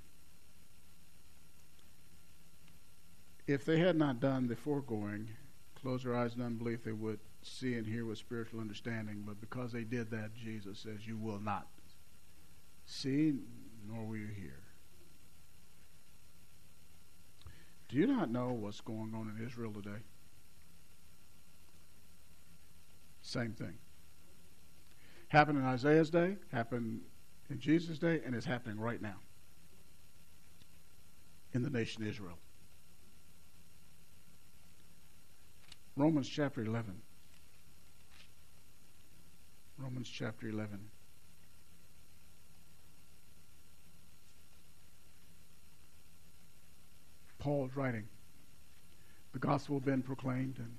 If 3.49 3.65
they 3.65 3.79
had 3.79 3.95
not 3.95 4.19
done 4.19 4.45
the 4.45 4.55
foregoing, 4.55 5.27
close 5.73 6.03
their 6.03 6.15
eyes 6.15 6.35
in 6.35 6.41
unbelief, 6.43 6.83
they 6.83 6.91
would 6.91 7.19
see 7.41 7.73
and 7.73 7.87
hear 7.87 8.05
with 8.05 8.19
spiritual 8.19 8.59
understanding, 8.59 9.23
but 9.25 9.41
because 9.41 9.71
they 9.71 9.83
did 9.83 10.11
that, 10.11 10.35
Jesus 10.35 10.77
says, 10.77 11.07
You 11.07 11.17
will 11.17 11.39
not 11.39 11.65
see 12.85 13.39
nor 13.87 14.05
will 14.05 14.17
you 14.17 14.27
hear. 14.27 14.59
Do 17.87 17.97
you 17.97 18.05
not 18.05 18.29
know 18.29 18.49
what's 18.51 18.81
going 18.81 19.15
on 19.15 19.35
in 19.35 19.43
Israel 19.43 19.73
today? 19.73 20.03
Same 23.23 23.53
thing. 23.53 23.79
Happened 25.29 25.57
in 25.57 25.65
Isaiah's 25.65 26.11
day, 26.11 26.35
happened 26.51 27.01
in 27.49 27.59
Jesus' 27.59 27.97
day, 27.97 28.21
and 28.23 28.35
it's 28.35 28.45
happening 28.45 28.79
right 28.79 29.01
now. 29.01 29.17
in 31.51 31.63
the 31.63 31.69
nation 31.71 32.05
Israel. 32.05 32.37
Romans 35.99 36.29
chapter 36.29 36.61
11. 36.61 36.95
Romans 39.77 40.07
chapter 40.09 40.47
11. 40.47 40.79
Paul's 47.37 47.75
writing. 47.75 48.07
The 49.33 49.39
gospel 49.39 49.75
had 49.75 49.83
been 49.83 50.01
proclaimed, 50.01 50.59
and 50.59 50.77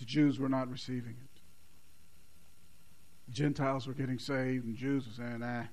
the 0.00 0.04
Jews 0.04 0.40
were 0.40 0.48
not 0.48 0.68
receiving 0.68 1.12
it. 1.12 1.40
Gentiles 3.32 3.86
were 3.86 3.94
getting 3.94 4.18
saved, 4.18 4.64
and 4.64 4.74
Jews 4.74 5.06
were 5.06 5.24
saying, 5.24 5.40
ah. 5.44 5.68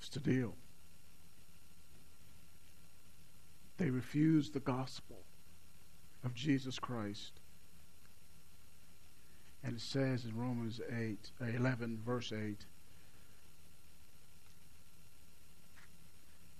It's 0.00 0.08
the 0.08 0.18
deal. 0.18 0.56
They 3.78 3.90
refused 3.90 4.52
the 4.52 4.60
gospel 4.60 5.18
of 6.24 6.34
Jesus 6.34 6.78
Christ. 6.78 7.40
And 9.62 9.76
it 9.76 9.80
says 9.80 10.24
in 10.24 10.36
Romans 10.36 10.80
8, 10.96 11.30
11, 11.40 12.00
verse 12.04 12.32
8, 12.32 12.64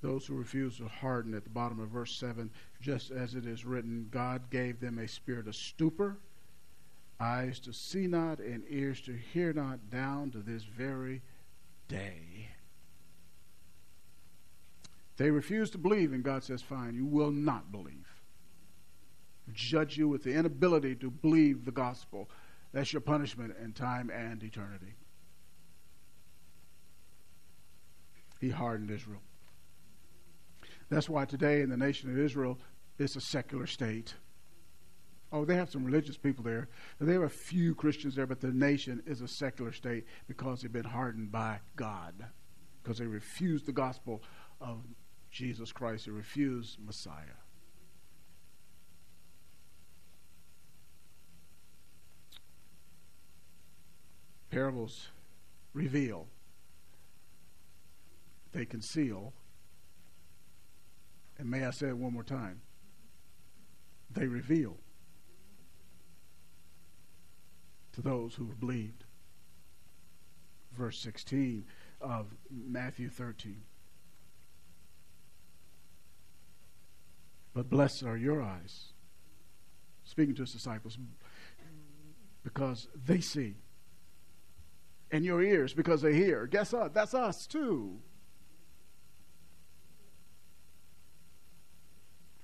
Those 0.01 0.27
who 0.27 0.37
refuse 0.37 0.81
are 0.81 0.89
hardened 0.89 1.35
at 1.35 1.43
the 1.43 1.51
bottom 1.51 1.81
of 1.81 1.89
verse 1.89 2.15
7, 2.15 2.51
just 2.81 3.11
as 3.11 3.35
it 3.35 3.47
is 3.47 3.65
written, 3.65 4.07
God 4.13 4.49
gave 4.49 4.79
them 4.79 4.99
a 4.99 5.09
spirit 5.09 5.49
of 5.49 5.57
stupor, 5.57 6.19
eyes 7.19 7.59
to 7.61 7.73
see 7.73 8.07
not, 8.07 8.39
and 8.39 8.63
ears 8.69 9.01
to 9.03 9.13
hear 9.13 9.53
not, 9.53 9.91
down 9.91 10.31
to 10.31 10.39
this 10.39 10.63
very 10.63 11.21
day. 11.89 12.49
They 15.19 15.33
refuse 15.33 15.69
to 15.71 15.79
believe, 15.79 16.13
and 16.13 16.23
God 16.23 16.45
says, 16.45 16.63
Fine, 16.63 16.95
you 16.95 17.05
will 17.05 17.33
not 17.33 17.73
believe. 17.73 18.07
Judge 19.53 19.99
you 19.99 20.09
with 20.09 20.23
the 20.23 20.33
inability 20.33 20.95
to 20.97 21.11
believe 21.11 21.65
the 21.65 21.73
gospel. 21.73 22.31
That's 22.73 22.93
your 22.93 23.01
punishment 23.01 23.55
in 23.63 23.73
time 23.73 24.11
and 24.11 24.43
eternity. 24.43 24.95
He 28.41 28.51
hardened 28.51 28.91
Israel. 28.91 29.21
That's 30.89 31.09
why 31.09 31.25
today 31.25 31.63
in 31.63 31.71
the 31.71 31.77
nation 31.77 32.11
of 32.11 32.19
Israel, 32.19 32.59
it's 32.99 33.17
a 33.17 33.21
secular 33.21 33.67
state. 33.67 34.15
Oh, 35.33 35.45
they 35.45 35.57
have 35.57 35.71
some 35.71 35.85
religious 35.85 36.17
people 36.17 36.45
there. 36.45 36.69
There 37.01 37.21
are 37.21 37.25
a 37.25 37.31
few 37.31 37.75
Christians 37.75 38.15
there, 38.15 38.27
but 38.27 38.41
the 38.41 38.53
nation 38.53 39.03
is 39.05 39.21
a 39.21 39.29
secular 39.29 39.73
state 39.73 40.05
because 40.29 40.63
they've 40.63 40.73
been 40.73 40.85
hardened 40.85 41.33
by 41.33 41.59
God. 41.75 42.15
Because 42.83 42.99
they 42.99 43.07
refused 43.07 43.67
the 43.67 43.73
gospel 43.73 44.23
of 44.61 44.79
Jesus 45.31 45.73
Christ. 45.73 46.07
They 46.07 46.13
refused 46.13 46.79
Messiah. 46.85 47.39
Parables 54.51 55.09
reveal, 55.75 56.27
they 58.53 58.65
conceal, 58.65 59.33
and 61.39 61.51
may 61.51 61.65
I 61.65 61.71
say 61.71 61.89
it 61.89 61.97
one 61.97 62.15
more 62.15 62.25
time? 62.25 62.63
They 64.11 64.27
reveal 64.27 64.79
to 67.93 68.03
those 68.03 68.35
who 68.35 68.47
have 68.47 68.59
believed. 68.59 69.05
Verse 70.73 70.99
16 70.99 71.65
of 72.01 72.27
Matthew 72.51 73.11
13. 73.11 73.61
But 77.59 77.71
blessed 77.71 78.05
are 78.05 78.17
your 78.17 78.41
eyes, 78.41 78.93
speaking 80.05 80.37
to 80.37 80.43
his 80.43 80.53
disciples, 80.53 80.97
because 82.45 82.87
they 83.05 83.19
see, 83.21 83.57
and 85.11 85.25
your 85.25 85.43
ears 85.43 85.75
because 85.75 86.01
they 86.01 86.15
hear. 86.15 86.47
Guess 86.47 86.73
what? 86.73 86.95
That's 86.95 87.15
us 87.15 87.49
too. 87.49 87.99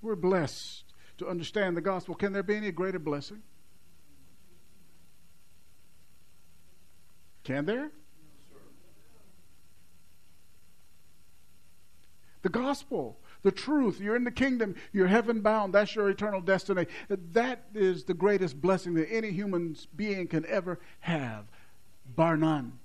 We're 0.02 0.16
blessed 0.16 0.82
to 1.18 1.28
understand 1.28 1.76
the 1.76 1.80
gospel. 1.80 2.16
Can 2.16 2.32
there 2.32 2.42
be 2.42 2.56
any 2.56 2.72
greater 2.72 2.98
blessing? 2.98 3.44
Can 7.44 7.66
there? 7.66 7.92
The 12.42 12.48
gospel, 12.48 13.20
the 13.44 13.52
truth. 13.52 14.00
You're 14.00 14.16
in 14.16 14.24
the 14.24 14.32
kingdom. 14.32 14.74
You're 14.92 15.06
heaven 15.06 15.40
bound. 15.40 15.72
That's 15.72 15.94
your 15.94 16.10
eternal 16.10 16.40
destiny. 16.40 16.86
That 17.08 17.66
is 17.74 18.02
the 18.04 18.14
greatest 18.14 18.60
blessing 18.60 18.94
that 18.94 19.08
any 19.12 19.30
human 19.30 19.76
being 19.94 20.26
can 20.26 20.44
ever 20.46 20.80
have, 21.00 21.44
bar 22.16 22.36
none. 22.36 22.80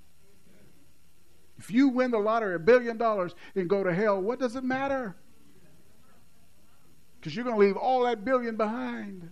If 1.58 1.72
you 1.72 1.90
win 1.90 2.12
the 2.12 2.20
lottery 2.20 2.56
a 2.56 2.60
billion 2.60 2.98
dollars 2.98 3.34
and 3.56 3.68
go 3.68 3.84
to 3.84 3.94
hell, 3.94 4.22
what 4.22 4.40
does 4.40 4.56
it 4.56 4.64
matter? 4.64 5.16
Because 7.20 7.36
you're 7.36 7.44
going 7.44 7.56
to 7.56 7.60
leave 7.60 7.76
all 7.76 8.04
that 8.04 8.24
billion 8.24 8.56
behind. 8.56 9.32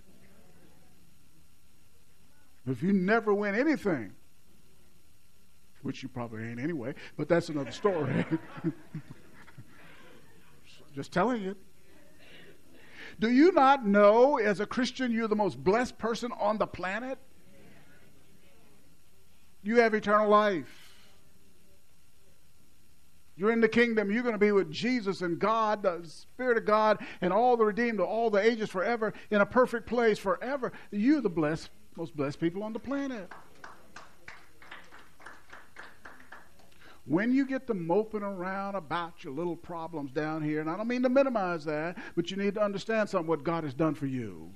If 2.65 2.83
you 2.83 2.91
never 2.91 3.33
win 3.33 3.55
anything, 3.55 4.13
which 5.83 6.03
you 6.03 6.09
probably 6.09 6.43
ain't 6.43 6.59
anyway, 6.59 6.95
but 7.15 7.29
that's 7.29 7.47
another 7.47 7.71
story. 7.71 8.25
Just 10.97 11.13
telling 11.13 11.43
you. 11.43 11.55
Do 13.19 13.29
you 13.29 13.51
not 13.51 13.85
know, 13.85 14.37
as 14.37 14.59
a 14.59 14.65
Christian, 14.65 15.11
you're 15.11 15.27
the 15.27 15.35
most 15.35 15.63
blessed 15.63 15.99
person 15.99 16.31
on 16.39 16.57
the 16.57 16.65
planet? 16.65 17.19
You 19.61 19.75
have 19.81 19.93
eternal 19.93 20.27
life. 20.27 20.67
You're 23.35 23.51
in 23.51 23.61
the 23.61 23.69
kingdom. 23.69 24.11
You're 24.11 24.23
going 24.23 24.33
to 24.33 24.39
be 24.39 24.51
with 24.51 24.71
Jesus 24.71 25.21
and 25.21 25.37
God, 25.37 25.83
the 25.83 26.01
Spirit 26.03 26.57
of 26.57 26.65
God, 26.65 27.05
and 27.21 27.31
all 27.31 27.57
the 27.57 27.65
redeemed 27.65 27.99
of 27.99 28.07
all 28.07 28.31
the 28.31 28.41
ages 28.41 28.71
forever 28.71 29.13
in 29.29 29.39
a 29.39 29.45
perfect 29.45 29.85
place 29.85 30.17
forever. 30.17 30.71
You're 30.89 31.21
the 31.21 31.29
blessed, 31.29 31.69
most 31.95 32.17
blessed 32.17 32.39
people 32.39 32.63
on 32.63 32.73
the 32.73 32.79
planet. 32.79 33.31
When 37.07 37.33
you 37.33 37.45
get 37.45 37.67
to 37.67 37.73
moping 37.73 38.21
around 38.21 38.75
about 38.75 39.23
your 39.23 39.31
little 39.31 39.55
problems 39.55 40.11
down 40.11 40.43
here, 40.43 40.59
and 40.59 40.69
I 40.69 40.75
don't 40.75 40.89
mean 40.89 41.03
to 41.03 41.09
minimize 41.09 41.63
that, 41.63 41.97
but 42.15 42.29
you 42.29 42.35
need 42.35 42.55
to 42.55 42.61
understand 42.61 43.09
something 43.09 43.27
what 43.27 43.45
God 43.45 43.63
has 43.63 43.73
done 43.73 43.95
for 43.95 44.07
you. 44.07 44.51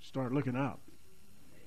Start 0.00 0.32
looking 0.32 0.56
up. 0.56 0.80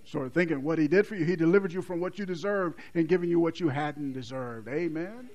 Start 0.05 0.35
thinking 0.35 0.61
what 0.61 0.77
he 0.77 0.87
did 0.87 1.07
for 1.07 1.15
you. 1.15 1.25
He 1.25 1.35
delivered 1.35 1.73
you 1.73 1.81
from 1.81 1.99
what 1.99 2.19
you 2.19 2.27
deserved 2.27 2.79
and 2.93 3.07
giving 3.07 3.27
you 3.27 3.39
what 3.39 3.59
you 3.59 3.69
hadn't 3.69 4.13
deserved. 4.13 4.67
Amen. 4.67 5.29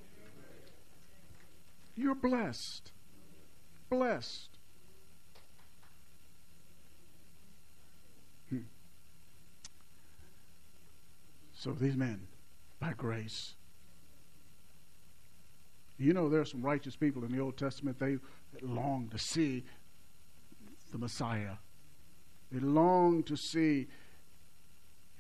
You're 1.97 2.15
blessed. 2.15 2.93
Blessed. 3.91 4.51
Hmm. 8.51 8.59
So 11.55 11.73
these 11.73 11.97
men, 11.97 12.28
by 12.81 12.93
grace. 12.97 13.55
You 15.99 16.13
know, 16.13 16.29
there 16.29 16.41
are 16.41 16.45
some 16.45 16.63
righteous 16.63 16.95
people 16.95 17.25
in 17.25 17.33
the 17.33 17.41
Old 17.41 17.57
Testament, 17.57 17.99
they 17.99 18.19
long 18.63 19.09
to 19.09 19.19
see 19.19 19.65
the 20.93 20.99
Messiah. 20.99 21.57
They 22.53 22.61
long 22.61 23.25
to 23.25 23.37
see 23.37 23.89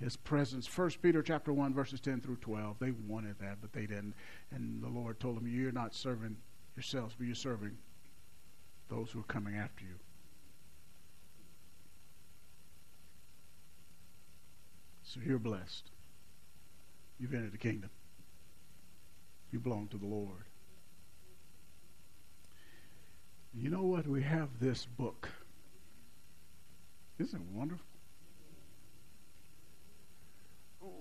his 0.00 0.16
presence. 0.16 0.66
First 0.66 1.02
Peter 1.02 1.22
chapter 1.22 1.52
1, 1.52 1.74
verses 1.74 2.00
10 2.00 2.20
through 2.20 2.36
12. 2.36 2.76
They 2.78 2.92
wanted 2.92 3.38
that, 3.40 3.58
but 3.60 3.72
they 3.72 3.86
didn't. 3.86 4.14
And 4.52 4.82
the 4.82 4.88
Lord 4.88 5.18
told 5.18 5.36
them, 5.36 5.48
You're 5.48 5.72
not 5.72 5.94
serving 5.94 6.36
yourselves, 6.76 7.16
but 7.18 7.26
you're 7.26 7.34
serving 7.34 7.76
those 8.88 9.10
who 9.10 9.20
are 9.20 9.24
coming 9.24 9.56
after 9.56 9.84
you. 9.84 9.96
So 15.02 15.20
you're 15.24 15.38
blessed. 15.38 15.90
You've 17.18 17.34
entered 17.34 17.52
the 17.52 17.58
kingdom. 17.58 17.90
You 19.50 19.58
belong 19.58 19.88
to 19.88 19.96
the 19.98 20.06
Lord. 20.06 20.44
You 23.54 23.70
know 23.70 23.82
what? 23.82 24.06
We 24.06 24.22
have 24.22 24.48
this 24.60 24.86
book. 24.86 25.28
Isn't 27.18 27.40
it 27.40 27.46
wonderful? 27.52 27.84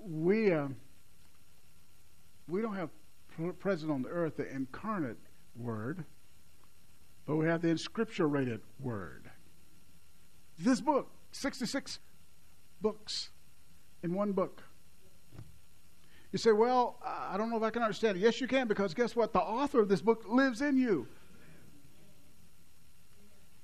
we 0.10 0.52
uh, 0.52 0.68
we 2.48 2.62
don't 2.62 2.76
have 2.76 2.90
present 3.60 3.92
on 3.92 4.02
the 4.02 4.10
earth 4.10 4.38
the 4.38 4.50
incarnate 4.50 5.18
word, 5.56 6.06
but 7.26 7.36
we 7.36 7.46
have 7.46 7.62
the 7.62 7.68
inscripturated 7.68 8.62
word. 8.80 9.30
This 10.58 10.82
book, 10.82 11.12
66 11.32 12.00
books 12.82 13.30
in 14.02 14.14
one 14.14 14.32
book. 14.32 14.64
You 16.32 16.40
say, 16.40 16.52
Well, 16.52 17.00
I 17.04 17.38
don't 17.38 17.50
know 17.50 17.58
if 17.58 17.64
I 17.64 17.70
can 17.70 17.82
understand 17.82 18.18
it. 18.18 18.22
Yes, 18.22 18.42
you 18.42 18.48
can, 18.48 18.68
because 18.68 18.94
guess 18.94 19.16
what? 19.16 19.34
The 19.34 19.40
author 19.40 19.80
of 19.80 19.90
this 19.90 20.02
book 20.02 20.26
lives 20.28 20.62
in 20.62 20.78
you. 20.78 21.08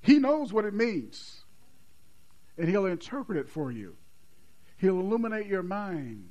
He 0.02 0.20
knows 0.20 0.52
what 0.52 0.66
it 0.66 0.74
means, 0.74 1.44
and 2.58 2.68
He'll 2.68 2.86
interpret 2.86 3.38
it 3.38 3.50
for 3.50 3.72
you. 3.72 3.96
He'll 4.78 5.00
illuminate 5.00 5.48
your 5.48 5.64
mind. 5.64 6.30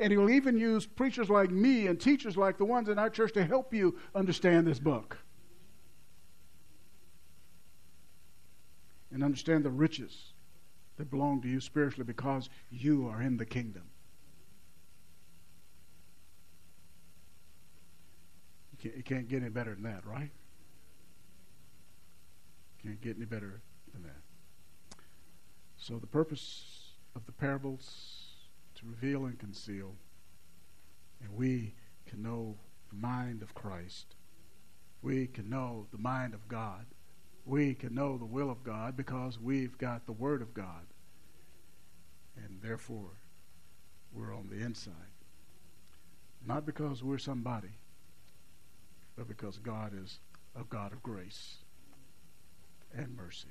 And 0.00 0.12
He'll 0.12 0.30
even 0.30 0.58
use 0.58 0.86
preachers 0.86 1.30
like 1.30 1.50
me 1.50 1.86
and 1.86 2.00
teachers 2.00 2.36
like 2.36 2.58
the 2.58 2.64
ones 2.64 2.88
in 2.88 2.98
our 2.98 3.10
church 3.10 3.32
to 3.34 3.44
help 3.44 3.72
you 3.72 3.98
understand 4.14 4.66
this 4.66 4.78
book. 4.78 5.18
And 9.12 9.22
understand 9.22 9.64
the 9.64 9.70
riches 9.70 10.32
that 10.96 11.10
belong 11.10 11.40
to 11.42 11.48
you 11.48 11.60
spiritually 11.60 12.04
because 12.04 12.50
you 12.70 13.08
are 13.08 13.22
in 13.22 13.36
the 13.36 13.46
kingdom. 13.46 13.84
Can't, 18.82 19.04
can't 19.04 19.28
get 19.28 19.42
any 19.42 19.50
better 19.50 19.74
than 19.74 19.84
that, 19.84 20.06
right? 20.06 20.30
Can't 22.82 23.00
get 23.00 23.16
any 23.16 23.24
better 23.24 23.60
than 23.92 24.02
that. 24.02 24.98
So 25.76 25.98
the 25.98 26.06
purpose 26.06 26.92
of 27.14 27.26
the 27.26 27.32
parables 27.32 28.26
to 28.76 28.86
reveal 28.86 29.26
and 29.26 29.38
conceal, 29.38 29.94
and 31.22 31.34
we 31.34 31.74
can 32.06 32.22
know 32.22 32.56
the 32.90 32.96
mind 32.96 33.42
of 33.42 33.54
Christ. 33.54 34.14
We 35.02 35.26
can 35.26 35.48
know 35.48 35.86
the 35.92 35.98
mind 35.98 36.34
of 36.34 36.46
God. 36.48 36.86
We 37.44 37.74
can 37.74 37.94
know 37.94 38.18
the 38.18 38.24
will 38.24 38.50
of 38.50 38.64
God 38.64 38.96
because 38.96 39.38
we've 39.38 39.78
got 39.78 40.06
the 40.06 40.12
Word 40.12 40.42
of 40.42 40.52
God. 40.52 40.86
And 42.36 42.60
therefore, 42.60 43.10
we're 44.12 44.34
on 44.34 44.48
the 44.50 44.64
inside. 44.64 44.92
Not 46.44 46.66
because 46.66 47.02
we're 47.02 47.18
somebody, 47.18 47.70
but 49.16 49.28
because 49.28 49.58
God 49.58 49.92
is 50.02 50.20
a 50.58 50.64
God 50.64 50.92
of 50.92 51.02
grace 51.02 51.56
and 52.94 53.16
mercy. 53.16 53.48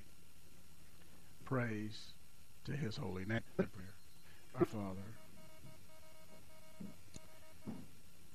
Praise 1.43 2.13
to 2.65 2.71
his 2.71 2.97
holy 2.97 3.25
name. 3.25 3.41
Our 4.57 4.65
Father, 4.65 5.01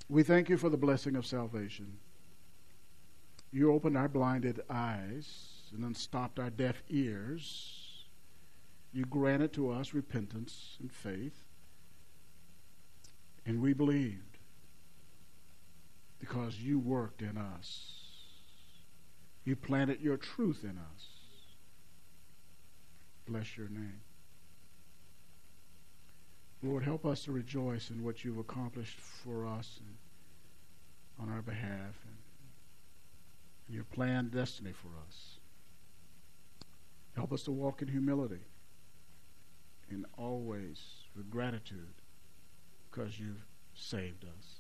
we 0.09 0.23
thank 0.23 0.49
you 0.49 0.57
for 0.57 0.69
the 0.69 0.77
blessing 0.77 1.17
of 1.17 1.25
salvation. 1.25 1.99
You 3.53 3.73
opened 3.73 3.97
our 3.97 4.09
blinded 4.09 4.61
eyes 4.69 5.71
and 5.75 5.85
unstopped 5.85 6.39
our 6.39 6.51
deaf 6.51 6.83
ears. 6.89 8.05
You 8.93 9.05
granted 9.05 9.53
to 9.55 9.71
us 9.71 9.95
repentance 9.95 10.77
and 10.81 10.93
faith. 10.93 11.45
And 13.47 13.61
we 13.61 13.73
believed 13.73 14.30
because 16.21 16.61
you 16.61 16.79
worked 16.79 17.23
in 17.23 17.37
us. 17.37 17.95
You 19.45 19.57
planted 19.57 20.01
your 20.01 20.17
truth 20.17 20.61
in 20.63 20.79
us. 20.79 21.07
Bless 23.27 23.57
your 23.57 23.69
name. 23.69 24.01
Lord, 26.63 26.85
help 26.85 27.07
us 27.07 27.25
to 27.25 27.33
rejoice 27.33 27.91
in 27.91 28.05
what 28.05 28.23
you've 28.23 28.39
accomplished 28.39 29.01
for 29.01 29.47
us 29.47 29.81
and 29.81 29.97
on 31.19 31.35
our 31.35 31.43
behalf 31.43 31.97
and 32.05 32.17
your 33.69 33.85
planned 33.85 34.31
destiny 34.31 34.73
for 34.73 34.89
us. 35.09 35.39
Help 37.17 37.33
us 37.33 37.43
to 37.45 37.51
walk 37.51 37.83
in 37.83 37.89
humility 37.89 38.41
and 39.91 40.05
always 40.19 40.81
with 41.17 41.31
gratitude 41.31 41.95
because 42.91 43.19
you've 43.19 43.45
saved 43.75 44.25
us. 44.25 44.60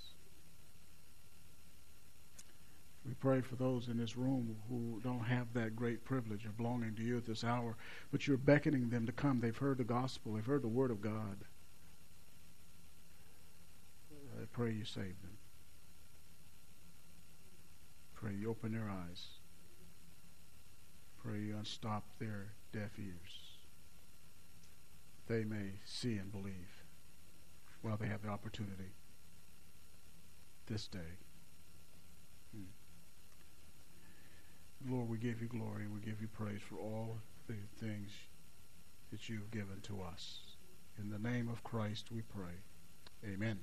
We 3.07 3.15
pray 3.15 3.41
for 3.41 3.57
those 3.57 3.89
in 3.89 3.97
this 3.97 4.17
room 4.17 4.57
who 4.69 5.01
don't 5.03 5.25
have 5.25 5.53
that 5.55 5.75
great 5.75 6.05
privilege 6.05 6.45
of 6.45 6.57
belonging 6.57 6.95
to 6.97 7.03
you 7.03 7.17
at 7.17 7.25
this 7.25 7.45
hour, 7.45 7.77
but 8.13 8.27
you're 8.27 8.37
beckoning 8.37 8.91
them 8.91 9.07
to 9.07 9.13
come. 9.13 9.41
They've 9.41 9.57
heard 9.57 9.79
the 9.79 9.85
gospel, 9.85 10.35
they've 10.35 10.45
heard 10.45 10.63
the 10.63 10.69
word 10.69 10.91
of 10.91 11.01
God. 11.01 11.45
I 14.41 14.45
pray 14.53 14.73
you 14.73 14.85
save 14.85 15.21
them. 15.23 15.39
Pray 18.15 18.35
you 18.35 18.51
open 18.51 18.73
their 18.73 18.89
eyes. 18.91 19.27
Pray 21.23 21.41
you 21.41 21.57
unstop 21.57 22.05
their 22.19 22.53
deaf 22.73 22.99
ears. 22.99 23.59
They 25.27 25.45
may 25.45 25.81
see 25.85 26.17
and 26.17 26.31
believe 26.31 26.85
while 27.83 27.97
they 27.97 28.09
have 28.09 28.23
the 28.23 28.29
opportunity 28.29 28.93
this 30.67 30.87
day. 30.87 31.19
Lord, 34.89 35.09
we 35.09 35.19
give 35.19 35.43
you 35.43 35.49
glory 35.49 35.85
and 35.85 35.93
we 35.93 36.01
give 36.01 36.21
you 36.21 36.29
praise 36.29 36.61
for 36.69 36.77
all 36.77 37.19
the 37.47 37.55
things 37.79 38.11
that 39.11 39.29
you've 39.29 39.51
given 39.51 39.81
to 39.83 40.01
us. 40.01 40.41
In 40.99 41.11
the 41.11 41.19
name 41.19 41.49
of 41.49 41.63
Christ 41.63 42.11
we 42.11 42.23
pray. 42.23 42.55
Amen. 43.25 43.59